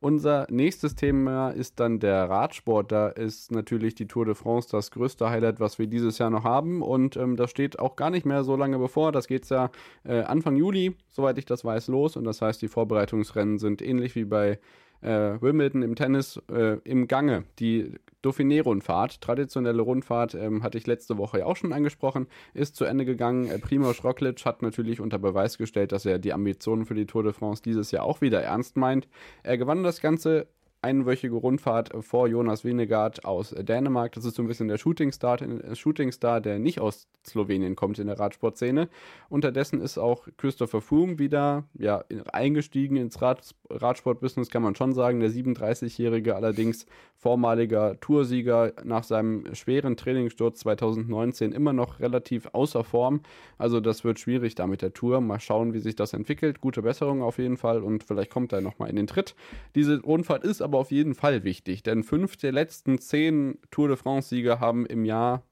[0.00, 2.92] Unser nächstes Thema ist dann der Radsport.
[2.92, 6.44] Da ist natürlich die Tour de France das größte Highlight, was wir dieses Jahr noch
[6.44, 6.82] haben.
[6.82, 9.10] Und ähm, das steht auch gar nicht mehr so lange bevor.
[9.10, 9.70] Das geht ja
[10.04, 12.16] äh, Anfang Juli, soweit ich das weiß, los.
[12.16, 14.60] Und das heißt, die Vorbereitungsrennen sind ähnlich wie bei
[15.00, 17.42] äh, Wimbledon im Tennis äh, im Gange.
[17.58, 22.84] Die Dauphiné-Rundfahrt, traditionelle Rundfahrt, ähm, hatte ich letzte Woche ja auch schon angesprochen, ist zu
[22.84, 23.48] Ende gegangen.
[23.48, 27.22] Äh, Primoz Roglic hat natürlich unter Beweis gestellt, dass er die Ambitionen für die Tour
[27.22, 29.08] de France dieses Jahr auch wieder ernst meint.
[29.42, 30.48] Er gewann das Ganze
[30.82, 34.12] einwöchige Rundfahrt vor Jonas Winegaard aus Dänemark.
[34.12, 35.38] Das ist so ein bisschen der Shootingstar,
[35.74, 38.88] Shootingstar, der nicht aus Slowenien kommt in der Radsportszene.
[39.28, 45.20] Unterdessen ist auch Christopher Froome wieder ja, eingestiegen ins Rad, Radsportbusiness, kann man schon sagen.
[45.20, 46.86] Der 37-Jährige allerdings
[47.16, 53.20] vormaliger Toursieger nach seinem schweren Trainingssturz 2019 immer noch relativ außer Form.
[53.58, 55.20] Also das wird schwierig da mit der Tour.
[55.20, 56.60] Mal schauen, wie sich das entwickelt.
[56.60, 59.34] Gute Besserung auf jeden Fall und vielleicht kommt er nochmal in den Tritt.
[59.74, 63.96] Diese Rundfahrt ist aber auf jeden Fall wichtig, denn fünf der letzten zehn Tour de
[63.96, 65.42] France-Sieger haben im Jahr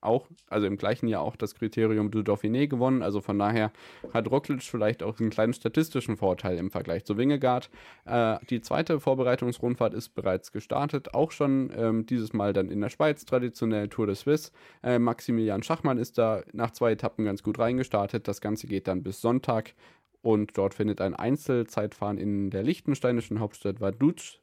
[0.00, 3.02] auch, also im gleichen Jahr auch das Kriterium du Dauphiné gewonnen.
[3.02, 3.72] Also von daher
[4.12, 7.70] hat Roglic vielleicht auch einen kleinen statistischen Vorteil im Vergleich zu Wingegaard.
[8.04, 12.90] Äh, die zweite Vorbereitungsrundfahrt ist bereits gestartet, auch schon ähm, dieses Mal dann in der
[12.90, 14.50] Schweiz, traditionell Tour de Suisse.
[14.82, 18.26] Äh, Maximilian Schachmann ist da nach zwei Etappen ganz gut reingestartet.
[18.28, 19.74] Das Ganze geht dann bis Sonntag
[20.22, 24.41] und dort findet ein Einzelzeitfahren in der liechtensteinischen Hauptstadt Vaduz,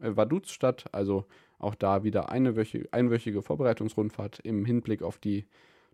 [0.00, 0.86] äh, Vaduz statt.
[0.92, 1.26] Also
[1.58, 5.46] auch da wieder eine wöchige, einwöchige Vorbereitungsrundfahrt im Hinblick auf die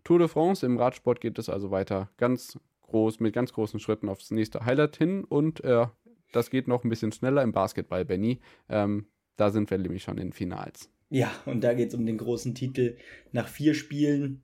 [0.03, 0.65] Tour de France.
[0.65, 4.95] Im Radsport geht es also weiter ganz groß, mit ganz großen Schritten aufs nächste Highlight
[4.97, 5.87] hin und äh,
[6.31, 8.39] das geht noch ein bisschen schneller im Basketball, Benny.
[8.69, 10.89] Ähm, Da sind wir nämlich schon in Finals.
[11.09, 12.97] Ja, und da geht es um den großen Titel.
[13.31, 14.43] Nach vier Spielen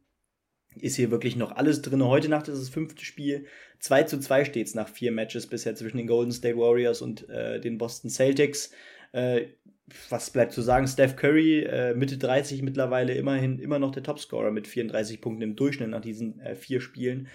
[0.75, 2.03] ist hier wirklich noch alles drin.
[2.03, 3.45] Heute Nacht ist das fünfte Spiel.
[3.79, 7.27] 2 zu 2 steht es nach vier Matches bisher zwischen den Golden State Warriors und
[7.29, 8.71] äh, den Boston Celtics.
[9.11, 9.47] Äh,
[10.09, 10.87] was bleibt zu sagen?
[10.87, 15.55] Steph Curry, äh, Mitte 30 mittlerweile immerhin immer noch der Topscorer mit 34 Punkten im
[15.55, 17.27] Durchschnitt nach diesen äh, vier Spielen.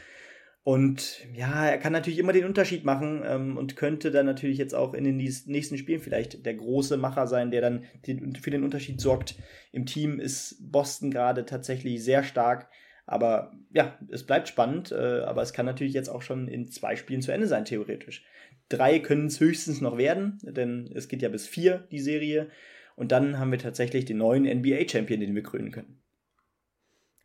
[0.66, 4.74] Und ja, er kann natürlich immer den Unterschied machen ähm, und könnte dann natürlich jetzt
[4.74, 8.64] auch in den nächsten Spielen vielleicht der große Macher sein, der dann den, für den
[8.64, 9.36] Unterschied sorgt.
[9.70, 12.68] Im Team ist Boston gerade tatsächlich sehr stark.
[13.06, 16.96] Aber ja, es bleibt spannend, äh, aber es kann natürlich jetzt auch schon in zwei
[16.96, 18.24] Spielen zu Ende sein, theoretisch.
[18.68, 22.50] Drei können es höchstens noch werden, denn es geht ja bis vier, die Serie.
[22.96, 26.02] Und dann haben wir tatsächlich den neuen NBA-Champion, den wir krönen können.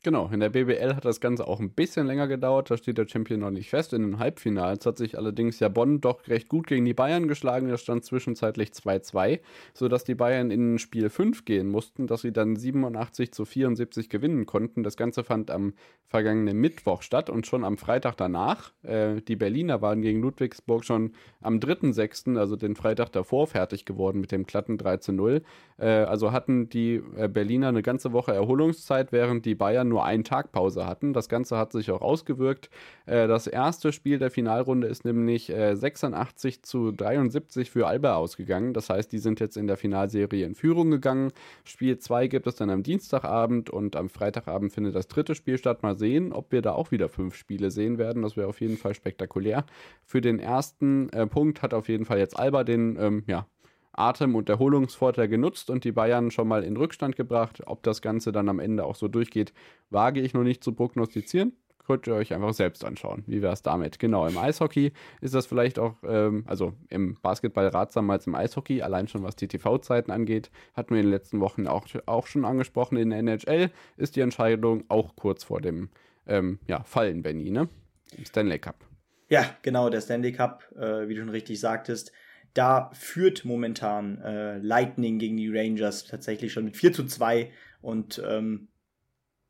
[0.04, 2.72] Genau, in der BBL hat das Ganze auch ein bisschen länger gedauert.
[2.72, 3.94] Da steht der Champion noch nicht fest.
[3.94, 7.70] In den Halbfinals hat sich allerdings ja Bonn doch recht gut gegen die Bayern geschlagen.
[7.70, 9.42] Da stand zwischenzeitlich 2-2,
[9.76, 14.48] sodass die Bayern in Spiel 5 gehen mussten, dass sie dann 87 zu 74 gewinnen
[14.48, 14.82] konnten.
[14.82, 15.74] Das Ganze fand am
[16.08, 18.72] vergangenen Mittwoch statt und schon am Freitag danach.
[18.82, 21.12] Äh, die Berliner waren gegen Ludwigsburg schon
[21.42, 25.44] am 3.6., also den Freitag davor, fertig geworden mit dem glatten 3 0.
[25.78, 30.24] Äh, also hatten die äh, Berliner eine ganze Woche Erholungszeit, während die Bayern nur einen
[30.24, 31.14] Tag Pause hatten.
[31.14, 32.70] Das Ganze hat sich auch ausgewirkt.
[33.06, 38.74] Äh, das erste Spiel der Finalrunde ist nämlich 86 äh, zu 73 für Alba ausgegangen.
[38.74, 41.32] Das heißt, die sind jetzt in der Finalserie in Führung gegangen.
[41.64, 45.84] Spiel 2 gibt es dann am Dienstagabend und am Freitagabend findet das dritte Spiel statt.
[45.84, 48.22] Mal sehen, ob wir da auch wieder fünf Spiele sehen werden.
[48.22, 49.66] Das wäre auf jeden Fall spektakulär.
[50.06, 53.46] Für den ersten äh, Punkt hat auf jeden Fall jetzt Alba den ähm, ja,
[53.94, 57.62] Atem- und Erholungsvorteil genutzt und die Bayern schon mal in Rückstand gebracht.
[57.66, 59.54] Ob das Ganze dann am Ende auch so durchgeht,
[59.90, 61.54] wage ich noch nicht zu prognostizieren.
[61.86, 63.24] Könnt ihr euch einfach selbst anschauen.
[63.28, 64.00] Wie wäre es damit?
[64.00, 68.82] Genau, im Eishockey ist das vielleicht auch, ähm, also im Basketball ratsamer als im Eishockey,
[68.82, 70.52] allein schon was die TV-Zeiten angeht.
[70.74, 72.98] Hatten wir in den letzten Wochen auch, auch schon angesprochen.
[72.98, 75.90] In der NHL ist die Entscheidung auch kurz vor dem
[76.28, 77.68] ähm, ja, Fallen, Benny, ne?
[78.16, 78.86] Im Stanley Cup.
[79.30, 82.12] Ja, genau, der Stanley Cup, äh, wie du schon richtig sagtest,
[82.54, 87.52] da führt momentan äh, Lightning gegen die Rangers tatsächlich schon mit 4 zu 2.
[87.82, 88.68] Und ähm,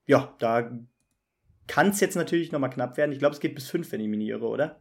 [0.06, 0.72] ja, da
[1.68, 3.12] kann es jetzt natürlich nochmal knapp werden.
[3.12, 4.80] Ich glaube, es geht bis 5, wenn ich mich nicht irre, oder?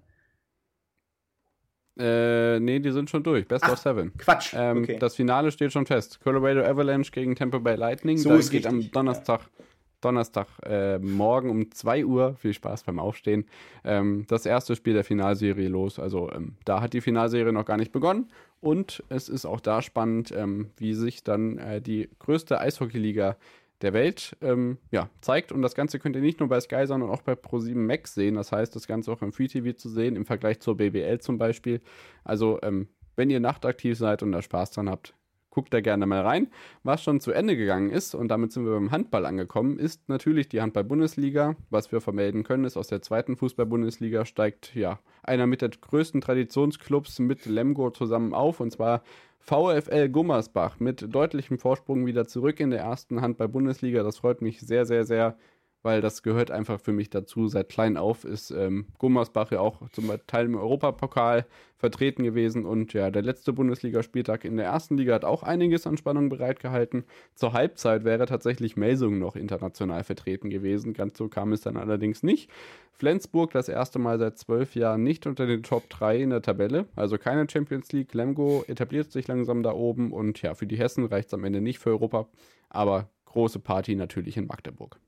[1.98, 3.46] Äh, nee, die sind schon durch.
[3.46, 4.16] Best Ach, of Seven.
[4.16, 4.54] Quatsch.
[4.56, 4.98] Ähm, okay.
[4.98, 6.20] Das Finale steht schon fest.
[6.20, 8.16] Colorado Avalanche gegen Tampa Bay Lightning.
[8.16, 8.66] So da geht richtig.
[8.66, 9.64] am Donnerstag ja.
[10.00, 12.34] Donnerstag äh, um 2 Uhr.
[12.36, 13.46] Viel Spaß beim Aufstehen.
[13.84, 15.98] Ähm, das erste Spiel der Finalserie los.
[15.98, 18.28] Also ähm, da hat die Finalserie noch gar nicht begonnen.
[18.60, 23.36] Und es ist auch da spannend, ähm, wie sich dann äh, die größte Eishockeyliga
[23.80, 25.52] der Welt ähm, ja, zeigt.
[25.52, 28.34] Und das Ganze könnt ihr nicht nur bei Sky, sondern auch bei Pro7 Max sehen.
[28.34, 31.38] Das heißt, das Ganze auch im Free TV zu sehen, im Vergleich zur BBL zum
[31.38, 31.80] Beispiel.
[32.24, 35.14] Also, ähm, wenn ihr nachtaktiv seid und da Spaß dran habt,
[35.50, 36.48] guckt da gerne mal rein.
[36.82, 40.48] Was schon zu Ende gegangen ist, und damit sind wir beim Handball angekommen, ist natürlich
[40.48, 41.56] die Handball-Bundesliga.
[41.70, 46.20] Was wir vermelden können, ist, aus der zweiten Fußball-Bundesliga steigt ja einer mit der größten
[46.20, 49.02] Traditionsclubs mit Lemgo zusammen auf, und zwar
[49.40, 54.02] VfL Gummersbach mit deutlichem Vorsprung wieder zurück in der ersten Handball-Bundesliga.
[54.02, 55.36] Das freut mich sehr, sehr, sehr
[55.82, 57.48] weil das gehört einfach für mich dazu.
[57.48, 61.46] Seit klein auf ist ähm, Gummersbach ja auch zum Teil im Europapokal
[61.78, 65.96] vertreten gewesen und ja, der letzte Bundesligaspieltag in der ersten Liga hat auch einiges an
[65.96, 67.04] Spannung bereitgehalten.
[67.34, 70.92] Zur Halbzeit wäre tatsächlich Melsung noch international vertreten gewesen.
[70.92, 72.50] Ganz so kam es dann allerdings nicht.
[72.92, 76.86] Flensburg das erste Mal seit zwölf Jahren nicht unter den Top 3 in der Tabelle,
[76.96, 78.12] also keine Champions League.
[78.12, 81.62] Lemgo etabliert sich langsam da oben und ja, für die Hessen reicht es am Ende
[81.62, 82.28] nicht für Europa,
[82.68, 85.00] aber große Party natürlich in Magdeburg.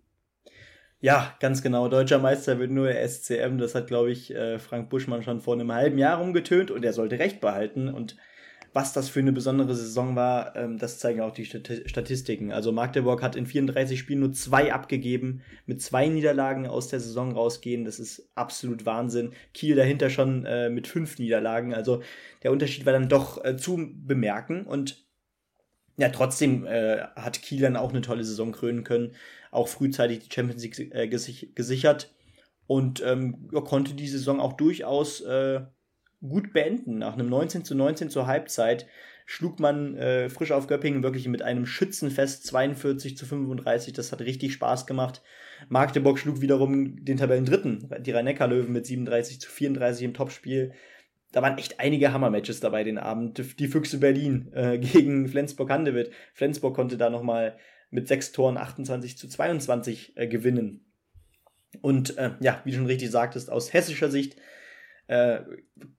[1.02, 1.88] Ja, ganz genau.
[1.88, 3.58] Deutscher Meister wird nur der SCM.
[3.58, 6.92] Das hat, glaube ich, äh, Frank Buschmann schon vor einem halben Jahr umgetönt und er
[6.92, 7.88] sollte recht behalten.
[7.88, 8.16] Und
[8.72, 12.52] was das für eine besondere Saison war, ähm, das zeigen auch die Statistiken.
[12.52, 17.32] Also Magdeburg hat in 34 Spielen nur zwei abgegeben, mit zwei Niederlagen aus der Saison
[17.32, 17.84] rausgehen.
[17.84, 19.32] Das ist absolut Wahnsinn.
[19.54, 21.74] Kiel dahinter schon äh, mit fünf Niederlagen.
[21.74, 22.00] Also
[22.44, 24.66] der Unterschied war dann doch äh, zu bemerken.
[24.66, 25.04] Und
[25.96, 29.12] ja, trotzdem äh, hat Kiel dann auch eine tolle Saison krönen können
[29.52, 32.12] auch frühzeitig die Champions League äh, gesich gesichert
[32.66, 35.60] und ähm, konnte die Saison auch durchaus äh,
[36.20, 36.98] gut beenden.
[36.98, 38.86] Nach einem 19 zu 19 zur Halbzeit
[39.26, 43.92] schlug man äh, frisch auf Göppingen wirklich mit einem Schützenfest 42 zu 35.
[43.92, 45.22] Das hat richtig Spaß gemacht.
[45.68, 50.72] Magdeburg schlug wiederum den Tabellendritten, die Rhein-Neckar-Löwen mit 37 zu 34 im Topspiel.
[51.32, 53.58] Da waren echt einige Hammer-Matches dabei den Abend.
[53.58, 56.12] Die Füchse Berlin äh, gegen Flensburg-Handewitt.
[56.34, 57.58] Flensburg konnte da nochmal
[57.90, 60.92] mit sechs Toren 28 zu 22 äh, gewinnen.
[61.80, 64.36] Und äh, ja, wie du schon richtig sagtest, aus hessischer Sicht
[65.08, 65.40] Äh,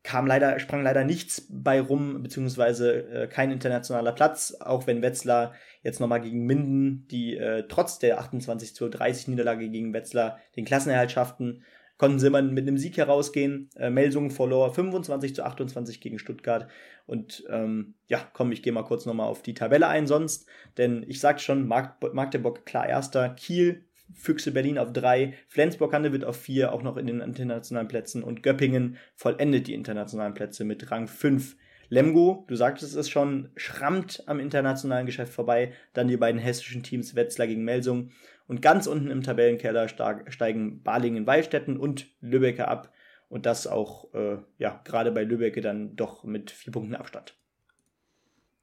[0.01, 5.53] kam leider, sprang leider nichts bei rum, beziehungsweise äh, kein internationaler Platz, auch wenn Wetzlar
[5.83, 10.63] jetzt nochmal gegen Minden, die äh, trotz der 28 zu 30 Niederlage gegen Wetzlar den
[10.65, 11.63] Klassenerhalt schafften,
[12.03, 13.69] konnten sie immer mit einem Sieg herausgehen.
[13.77, 16.67] Äh, Melsungen verlor 25 zu 28 gegen Stuttgart.
[17.05, 20.45] Und ähm, ja, komm, ich gehe mal kurz nochmal auf die Tabelle ein sonst.
[20.77, 26.73] Denn ich sagte schon, Magdeburg klar erster, Kiel, Füchse Berlin auf drei, Flensburg-Handewitt auf vier,
[26.73, 31.55] auch noch in den internationalen Plätzen und Göppingen vollendet die internationalen Plätze mit Rang 5.
[31.87, 35.71] Lemgo, du sagtest es schon, schrammt am internationalen Geschäft vorbei.
[35.93, 38.11] Dann die beiden hessischen Teams Wetzlar gegen Melsung.
[38.47, 42.91] Und ganz unten im Tabellenkeller steigen Balingen-Wallstätten und Lübbecke ab.
[43.29, 47.35] Und das auch, äh, ja, gerade bei Lübbecke dann doch mit vier Punkten Abstand.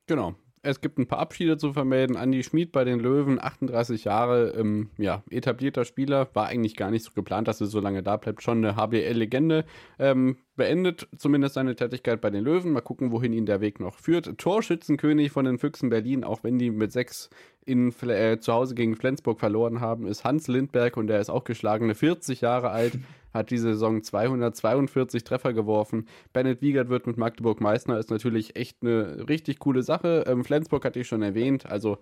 [0.07, 2.16] Genau, es gibt ein paar Abschiede zu vermelden.
[2.16, 6.29] Andi Schmid bei den Löwen, 38 Jahre, ähm, ja, etablierter Spieler.
[6.35, 8.42] War eigentlich gar nicht so geplant, dass er so lange da bleibt.
[8.42, 9.64] Schon eine HBL-Legende.
[9.99, 12.73] Ähm, beendet zumindest seine Tätigkeit bei den Löwen.
[12.73, 14.37] Mal gucken, wohin ihn der Weg noch führt.
[14.37, 17.31] Torschützenkönig von den Füchsen Berlin, auch wenn die mit sechs
[17.64, 21.44] in, äh, zu Hause gegen Flensburg verloren haben, ist Hans Lindberg und der ist auch
[21.44, 22.99] geschlagene 40 Jahre alt,
[23.33, 26.07] hat diese Saison 242 Treffer geworfen.
[26.33, 30.25] Bennett Wiegert wird mit Magdeburg Meißner, ist natürlich echt eine richtig coole Sache.
[30.27, 31.99] Ähm, Flensburg hatte ich schon erwähnt, also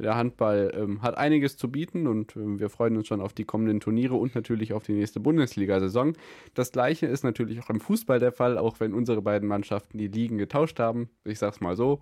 [0.00, 3.44] der Handball ähm, hat einiges zu bieten und äh, wir freuen uns schon auf die
[3.44, 6.14] kommenden Turniere und natürlich auf die nächste Bundesliga-Saison.
[6.54, 10.08] Das gleiche ist natürlich auch im Fußball der Fall, auch wenn unsere beiden Mannschaften die
[10.08, 11.10] Ligen getauscht haben.
[11.24, 12.00] Ich sag's mal so.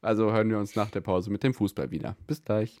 [0.00, 2.16] Also hören wir uns nach der Pause mit dem Fußball wieder.
[2.26, 2.80] Bis gleich.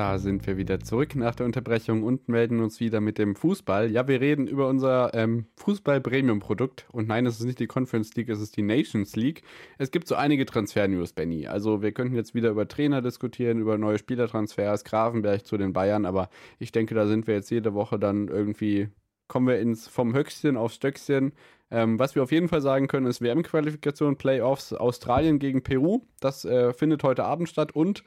[0.00, 3.90] Da sind wir wieder zurück nach der Unterbrechung und melden uns wieder mit dem Fußball.
[3.90, 6.86] Ja, wir reden über unser ähm, Fußball-Premium-Produkt.
[6.90, 9.42] Und nein, es ist nicht die Conference League, es ist die Nations League.
[9.76, 11.48] Es gibt so einige Transfer-News, Benny.
[11.48, 16.06] Also wir könnten jetzt wieder über Trainer diskutieren, über neue Spielertransfers, Grafenberg zu den Bayern.
[16.06, 18.88] Aber ich denke, da sind wir jetzt jede Woche dann irgendwie,
[19.28, 21.34] kommen wir ins vom Höchstchen aufs Stöckchen.
[21.70, 26.00] Ähm, was wir auf jeden Fall sagen können, ist WM-Qualifikation, Playoffs, Australien gegen Peru.
[26.20, 28.02] Das äh, findet heute Abend statt und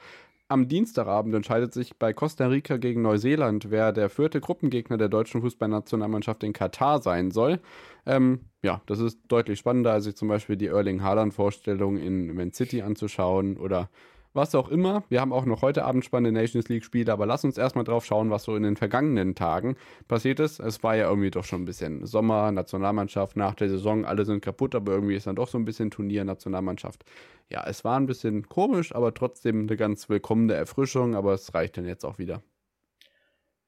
[0.54, 5.42] am Dienstagabend entscheidet sich bei Costa Rica gegen Neuseeland, wer der vierte Gruppengegner der deutschen
[5.42, 7.60] Fußballnationalmannschaft in Katar sein soll.
[8.06, 12.54] Ähm, ja, das ist deutlich spannender, als sich zum Beispiel die Erling Haaland-Vorstellung in Man
[12.54, 13.90] City anzuschauen oder
[14.34, 15.04] was auch immer.
[15.10, 18.30] Wir haben auch noch heute Abend spannende Nations League-Spiele, aber lass uns erstmal drauf schauen,
[18.30, 19.76] was so in den vergangenen Tagen
[20.08, 20.60] passiert ist.
[20.60, 24.42] Es war ja irgendwie doch schon ein bisschen Sommer, Nationalmannschaft nach der Saison, alle sind
[24.42, 27.04] kaputt, aber irgendwie ist dann doch so ein bisschen Turnier, Nationalmannschaft.
[27.50, 31.78] Ja, es war ein bisschen komisch, aber trotzdem eine ganz willkommene Erfrischung, aber es reicht
[31.78, 32.42] dann jetzt auch wieder.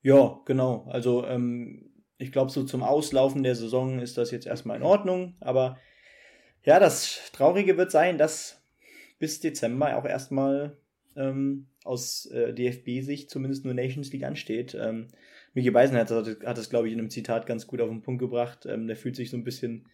[0.01, 0.87] Ja, genau.
[0.89, 5.35] Also, ähm, ich glaube, so zum Auslaufen der Saison ist das jetzt erstmal in Ordnung,
[5.41, 5.77] aber
[6.63, 8.64] ja, das Traurige wird sein, dass
[9.19, 10.77] bis Dezember auch erstmal
[11.15, 14.75] ähm, aus äh, DFB-Sicht zumindest nur Nations League ansteht.
[14.79, 15.07] Ähm,
[15.53, 18.19] Miki Beisenherz hat, hat das, glaube ich, in einem Zitat ganz gut auf den Punkt
[18.19, 18.65] gebracht.
[18.65, 19.87] Ähm, der fühlt sich so ein bisschen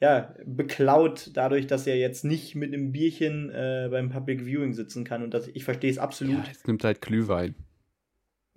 [0.00, 5.04] ja, beklaut dadurch, dass er jetzt nicht mit einem Bierchen äh, beim Public Viewing sitzen
[5.04, 5.22] kann.
[5.22, 6.44] Und das, ich verstehe es absolut.
[6.44, 7.54] Ja, jetzt nimmt halt Glühwein.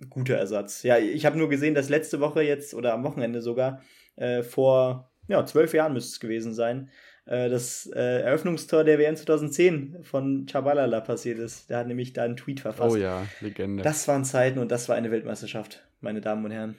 [0.08, 0.82] Guter Ersatz.
[0.82, 3.82] Ja, ich habe nur gesehen, dass letzte Woche jetzt oder am Wochenende sogar
[4.16, 6.90] äh, vor ja, zwölf Jahren müsste es gewesen sein,
[7.30, 11.70] das äh, Eröffnungstor der WM 2010 von Chabalala passiert ist.
[11.70, 12.92] Der hat nämlich da einen Tweet verfasst.
[12.92, 13.84] Oh ja, Legende.
[13.84, 16.76] Das waren Zeiten und das war eine Weltmeisterschaft, meine Damen und Herren.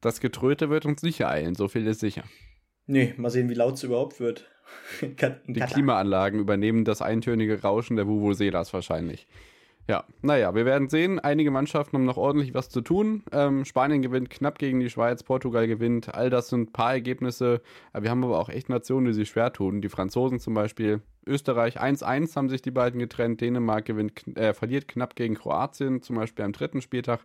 [0.00, 2.22] Das Getröte wird uns nicht ereilen, so viel ist sicher.
[2.86, 4.46] Nee, mal sehen, wie laut es überhaupt wird.
[5.46, 9.26] Die Klimaanlagen übernehmen das eintönige Rauschen der Vuvuzelas wahrscheinlich.
[9.88, 11.18] Ja, naja, wir werden sehen.
[11.18, 13.22] Einige Mannschaften haben noch ordentlich was zu tun.
[13.32, 16.14] Ähm, Spanien gewinnt knapp gegen die Schweiz, Portugal gewinnt.
[16.14, 17.62] All das sind ein paar Ergebnisse.
[17.98, 19.80] Wir haben aber auch echt Nationen, die sich schwer tun.
[19.80, 21.00] Die Franzosen zum Beispiel.
[21.26, 23.40] Österreich 1-1 haben sich die beiden getrennt.
[23.40, 27.20] Dänemark gewinnt, äh, verliert knapp gegen Kroatien, zum Beispiel am dritten Spieltag.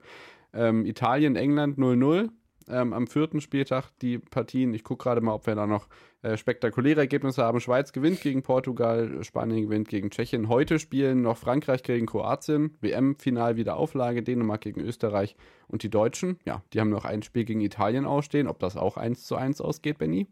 [0.54, 2.30] Ähm, Italien, England 0-0
[2.70, 4.74] ähm, am vierten Spieltag die Partien.
[4.74, 5.88] Ich gucke gerade mal, ob wir da noch
[6.22, 7.60] äh, spektakuläre Ergebnisse haben.
[7.60, 10.50] Schweiz gewinnt gegen Portugal, Spanien gewinnt gegen Tschechien.
[10.50, 15.36] Heute spielen noch Frankreich gegen Kroatien, WM-Final wieder Auflage, Dänemark gegen Österreich
[15.68, 16.40] und die Deutschen.
[16.46, 18.48] Ja, die haben noch ein Spiel gegen Italien ausstehen.
[18.48, 20.28] Ob das auch 1 zu 1 ausgeht, Benny?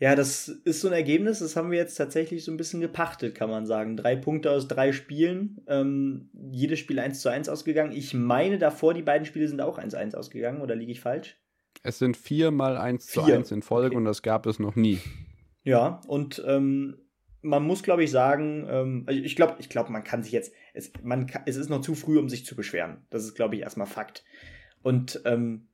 [0.00, 3.34] Ja, das ist so ein Ergebnis, das haben wir jetzt tatsächlich so ein bisschen gepachtet,
[3.34, 3.96] kann man sagen.
[3.96, 7.90] Drei Punkte aus drei Spielen, ähm, jedes Spiel 1 zu 1 ausgegangen.
[7.90, 11.36] Ich meine davor, die beiden Spiele sind auch 1-1 ausgegangen, oder liege ich falsch?
[11.82, 13.96] Es sind vier mal 1 zu 1 in Folge okay.
[13.96, 15.00] und das gab es noch nie.
[15.64, 16.98] Ja, und ähm,
[17.42, 20.52] man muss, glaube ich, sagen, ähm, also ich glaube, ich glaube, man kann sich jetzt,
[20.74, 23.06] es, man es ist noch zu früh, um sich zu beschweren.
[23.10, 24.24] Das ist, glaube ich, erstmal Fakt.
[24.82, 25.68] Und ähm,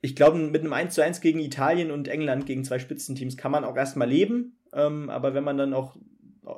[0.00, 3.52] ich glaube, mit einem 1 zu 1 gegen Italien und England, gegen zwei Spitzenteams, kann
[3.52, 4.58] man auch erstmal leben.
[4.72, 5.96] Ähm, aber wenn man dann auch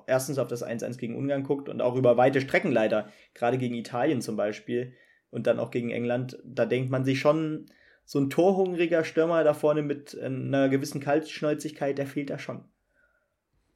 [0.06, 3.74] erstens auf das 1-1 gegen Ungarn guckt und auch über weite Strecken leider, gerade gegen
[3.74, 4.94] Italien zum Beispiel
[5.30, 7.66] und dann auch gegen England, da denkt man sich schon,
[8.04, 12.64] so ein torhungriger Stürmer da vorne mit einer gewissen Kaltschnäuzigkeit, der fehlt da schon.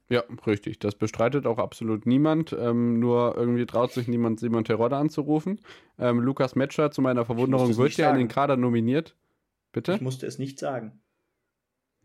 [0.09, 0.79] Ja, richtig.
[0.79, 2.55] Das bestreitet auch absolut niemand.
[2.59, 5.59] Ähm, nur irgendwie traut sich niemand, Simon Terodde anzurufen.
[5.99, 9.15] Ähm, Lukas Metscher, zu meiner Verwunderung, wird ja in den Kader nominiert.
[9.73, 9.93] Bitte?
[9.93, 11.03] Ich musste es nicht sagen.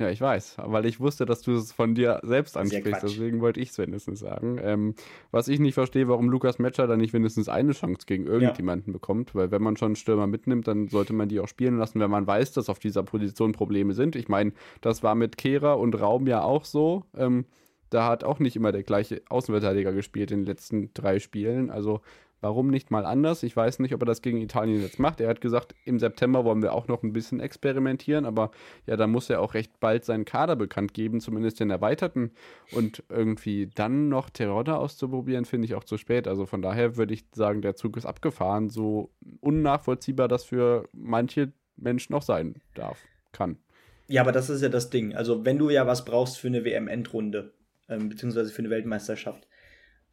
[0.00, 3.02] Ja, ich weiß, weil ich wusste, dass du es von dir selbst ansprichst.
[3.02, 4.60] Deswegen wollte ich es wenigstens sagen.
[4.62, 4.94] Ähm,
[5.32, 8.92] was ich nicht verstehe, warum Lukas Metscher dann nicht wenigstens eine Chance gegen irgendjemanden ja.
[8.92, 11.98] bekommt, weil wenn man schon einen Stürmer mitnimmt, dann sollte man die auch spielen lassen,
[11.98, 14.14] wenn man weiß, dass auf dieser Position Probleme sind.
[14.14, 14.52] Ich meine,
[14.82, 17.04] das war mit Kehrer und Raum ja auch so.
[17.16, 17.46] Ähm,
[17.90, 21.70] da hat auch nicht immer der gleiche Außenverteidiger gespielt in den letzten drei Spielen.
[21.70, 22.02] Also
[22.40, 23.42] Warum nicht mal anders?
[23.42, 25.20] Ich weiß nicht, ob er das gegen Italien jetzt macht.
[25.20, 28.52] Er hat gesagt, im September wollen wir auch noch ein bisschen experimentieren, aber
[28.86, 32.30] ja, da muss er auch recht bald seinen Kader bekannt geben, zumindest den erweiterten.
[32.72, 36.28] Und irgendwie dann noch Terodda auszuprobieren, finde ich auch zu spät.
[36.28, 38.70] Also von daher würde ich sagen, der Zug ist abgefahren.
[38.70, 39.10] So
[39.40, 42.98] unnachvollziehbar das für manche Menschen auch sein darf,
[43.32, 43.58] kann.
[44.06, 45.14] Ja, aber das ist ja das Ding.
[45.14, 47.52] Also, wenn du ja was brauchst für eine WM-Endrunde,
[47.88, 49.46] ähm, beziehungsweise für eine Weltmeisterschaft,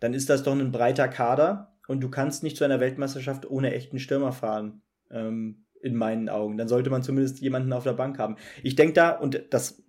[0.01, 3.73] dann ist das doch ein breiter Kader und du kannst nicht zu einer Weltmeisterschaft ohne
[3.73, 4.81] echten Stürmer fahren.
[5.11, 6.57] Ähm, in meinen Augen.
[6.57, 8.38] Dann sollte man zumindest jemanden auf der Bank haben.
[8.63, 9.83] Ich denke da, und das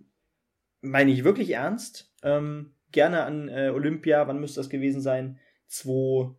[0.83, 5.39] meine ich wirklich ernst, ähm, gerne an äh, Olympia, wann müsste das gewesen sein?
[5.69, 6.35] 2,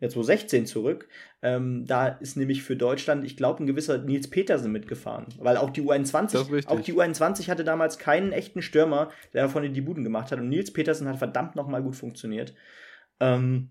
[0.00, 1.08] ja, 2016 zurück.
[1.42, 5.26] Ähm, da ist nämlich für Deutschland, ich glaube, ein gewisser Nils Petersen mitgefahren.
[5.38, 9.80] Weil auch die U21, auch die U21 hatte damals keinen echten Stürmer, der davon die
[9.82, 10.38] Buden gemacht hat.
[10.38, 12.54] Und Nils Petersen hat verdammt nochmal gut funktioniert.
[13.20, 13.70] Ähm,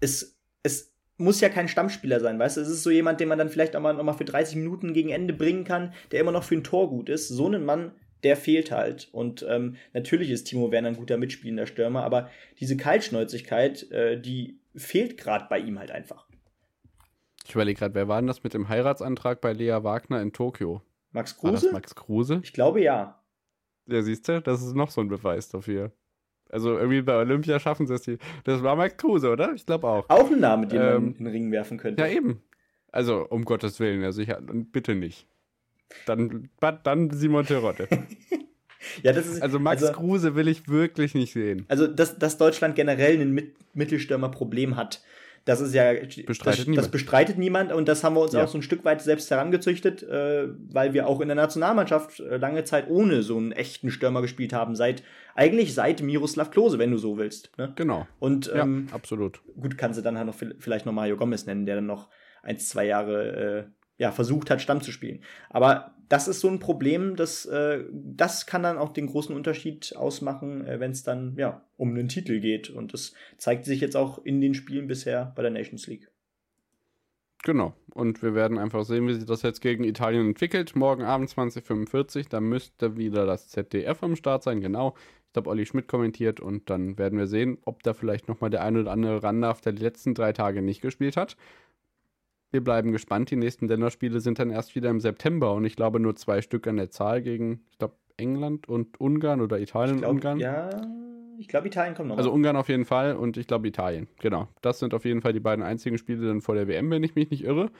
[0.00, 2.60] es, es muss ja kein Stammspieler sein, weißt du?
[2.62, 4.94] Es ist so jemand, den man dann vielleicht auch mal, noch mal für 30 Minuten
[4.94, 7.28] gegen Ende bringen kann, der immer noch für ein Tor gut ist.
[7.28, 7.92] So einen Mann,
[8.22, 9.08] der fehlt halt.
[9.12, 14.60] Und ähm, natürlich ist Timo Werner ein guter mitspielender Stürmer, aber diese Kaltschnäuzigkeit, äh, die
[14.74, 16.26] fehlt gerade bei ihm halt einfach.
[17.46, 20.82] Ich überlege gerade, wer war denn das mit dem Heiratsantrag bei Lea Wagner in Tokio?
[21.12, 21.52] Max Kruse?
[21.52, 22.40] War das Max Kruse?
[22.42, 23.20] Ich glaube ja.
[23.86, 25.92] Ja, siehst du, das ist noch so ein Beweis dafür.
[26.52, 28.02] Also irgendwie bei Olympia schaffen sie es.
[28.02, 29.52] Die, das war Max Kruse, oder?
[29.54, 30.08] Ich glaube auch.
[30.08, 32.02] Auch ein Name, den ähm, man in den Ring werfen könnte.
[32.02, 32.42] Ja, eben.
[32.92, 34.40] Also, um Gottes Willen, ja sicher.
[34.42, 35.28] bitte nicht.
[36.06, 36.50] Dann,
[36.82, 37.88] dann Simon Terodde.
[39.02, 41.64] ja, das ist, also Max also, Kruse will ich wirklich nicht sehen.
[41.68, 45.02] Also, dass, dass Deutschland generell ein Mittelstürmerproblem hat,
[45.44, 45.92] das ist ja
[46.26, 48.44] bestreitet das, das, bestreitet niemand und das haben wir uns ja.
[48.44, 52.36] auch so ein Stück weit selbst herangezüchtet, äh, weil wir auch in der Nationalmannschaft äh,
[52.36, 55.02] lange Zeit ohne so einen echten Stürmer gespielt haben, seit
[55.34, 57.50] eigentlich seit Miroslav Klose, wenn du so willst.
[57.56, 57.72] Ne?
[57.76, 58.06] Genau.
[58.18, 59.40] Und ähm, ja, absolut.
[59.58, 62.08] Gut, kannst du dann halt noch vielleicht noch Mario Gomez nennen, der dann noch
[62.42, 65.20] ein, zwei Jahre äh, ja, versucht hat, Stamm zu spielen.
[65.50, 69.94] Aber das ist so ein Problem, das, äh, das kann dann auch den großen Unterschied
[69.94, 72.70] ausmachen, äh, wenn es dann ja um einen Titel geht.
[72.70, 76.10] Und das zeigt sich jetzt auch in den Spielen bisher bei der Nations League.
[77.44, 77.74] Genau.
[77.92, 80.74] Und wir werden einfach sehen, wie sich das jetzt gegen Italien entwickelt.
[80.74, 84.94] Morgen Abend 2045, da müsste wieder das ZDF am Start sein, genau.
[85.26, 88.64] Ich glaube, Olli Schmidt kommentiert und dann werden wir sehen, ob da vielleicht nochmal der
[88.64, 91.36] eine oder andere ran darf, der die letzten drei Tage nicht gespielt hat.
[92.50, 93.30] Wir bleiben gespannt.
[93.30, 96.66] Die nächsten Länderspiele sind dann erst wieder im September und ich glaube nur zwei Stück
[96.66, 100.38] an der Zahl gegen, ich glaube, England und Ungarn oder Italien glaub, und Ungarn.
[100.38, 100.70] Ja,
[101.38, 102.18] ich glaube, Italien kommt noch.
[102.18, 104.08] Also Ungarn auf jeden Fall und ich glaube Italien.
[104.20, 104.48] Genau.
[104.60, 107.14] Das sind auf jeden Fall die beiden einzigen Spiele dann vor der WM, wenn ich
[107.14, 107.70] mich nicht irre.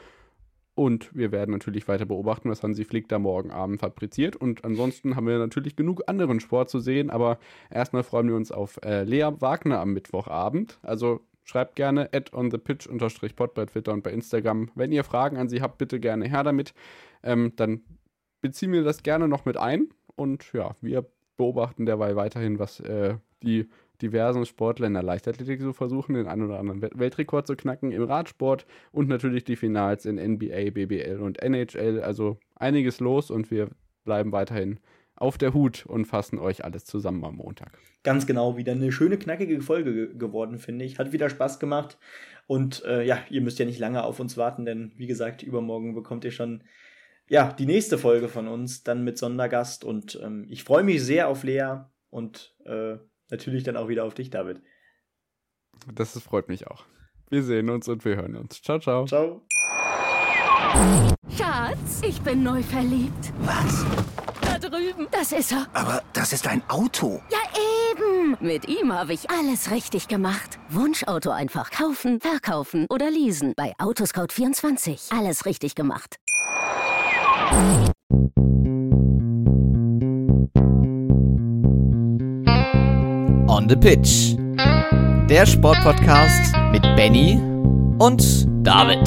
[0.75, 4.35] Und wir werden natürlich weiter beobachten, was Hansi Flick da morgen Abend fabriziert.
[4.35, 7.11] Und ansonsten haben wir natürlich genug anderen Sport zu sehen.
[7.11, 7.39] Aber
[7.71, 10.79] erstmal freuen wir uns auf äh, Lea Wagner am Mittwochabend.
[10.83, 12.89] Also Schreibt gerne at on the pitch
[13.37, 14.71] pod bei Twitter und bei Instagram.
[14.75, 16.75] Wenn ihr Fragen an sie habt, bitte gerne her damit.
[17.23, 17.83] Ähm, dann
[18.41, 19.89] beziehen wir das gerne noch mit ein.
[20.17, 23.69] Und ja, wir beobachten derweil weiterhin, was äh, die
[24.03, 28.03] diversen Sportler in der Leichtathletik so versuchen, den einen oder anderen Weltrekord zu knacken im
[28.03, 32.01] Radsport und natürlich die Finals in NBA, BBL und NHL.
[32.01, 33.69] Also einiges los und wir
[34.05, 34.81] bleiben weiterhin
[35.21, 37.79] auf der Hut und fassen euch alles zusammen am Montag.
[38.03, 40.99] Ganz genau, wieder eine schöne, knackige Folge ge geworden, finde ich.
[40.99, 41.99] Hat wieder Spaß gemacht.
[42.47, 45.95] Und äh, ja, ihr müsst ja nicht lange auf uns warten, denn wie gesagt, übermorgen
[45.95, 46.65] bekommt ihr schon
[47.29, 49.85] ja, die nächste Folge von uns, dann mit Sondergast.
[49.85, 52.97] Und ähm, ich freue mich sehr auf Lea und äh,
[53.31, 54.61] natürlich dann auch wieder auf dich, David.
[55.95, 56.85] Das freut mich auch.
[57.29, 58.61] Wir sehen uns und wir hören uns.
[58.61, 59.07] Ciao, ciao.
[59.07, 59.43] Ciao.
[61.37, 63.33] Schatz, ich bin neu verliebt.
[63.43, 63.85] Was?
[65.21, 65.67] Das ist er.
[65.75, 67.21] Aber das ist ein Auto.
[67.31, 67.37] Ja,
[67.93, 68.39] eben.
[68.41, 70.59] Mit ihm habe ich alles richtig gemacht.
[70.71, 73.53] Wunschauto einfach kaufen, verkaufen oder leasen.
[73.55, 75.15] Bei Autoscout24.
[75.15, 76.17] Alles richtig gemacht.
[83.47, 84.37] On the Pitch.
[85.29, 87.39] Der Sportpodcast mit Benny
[87.99, 89.07] und David.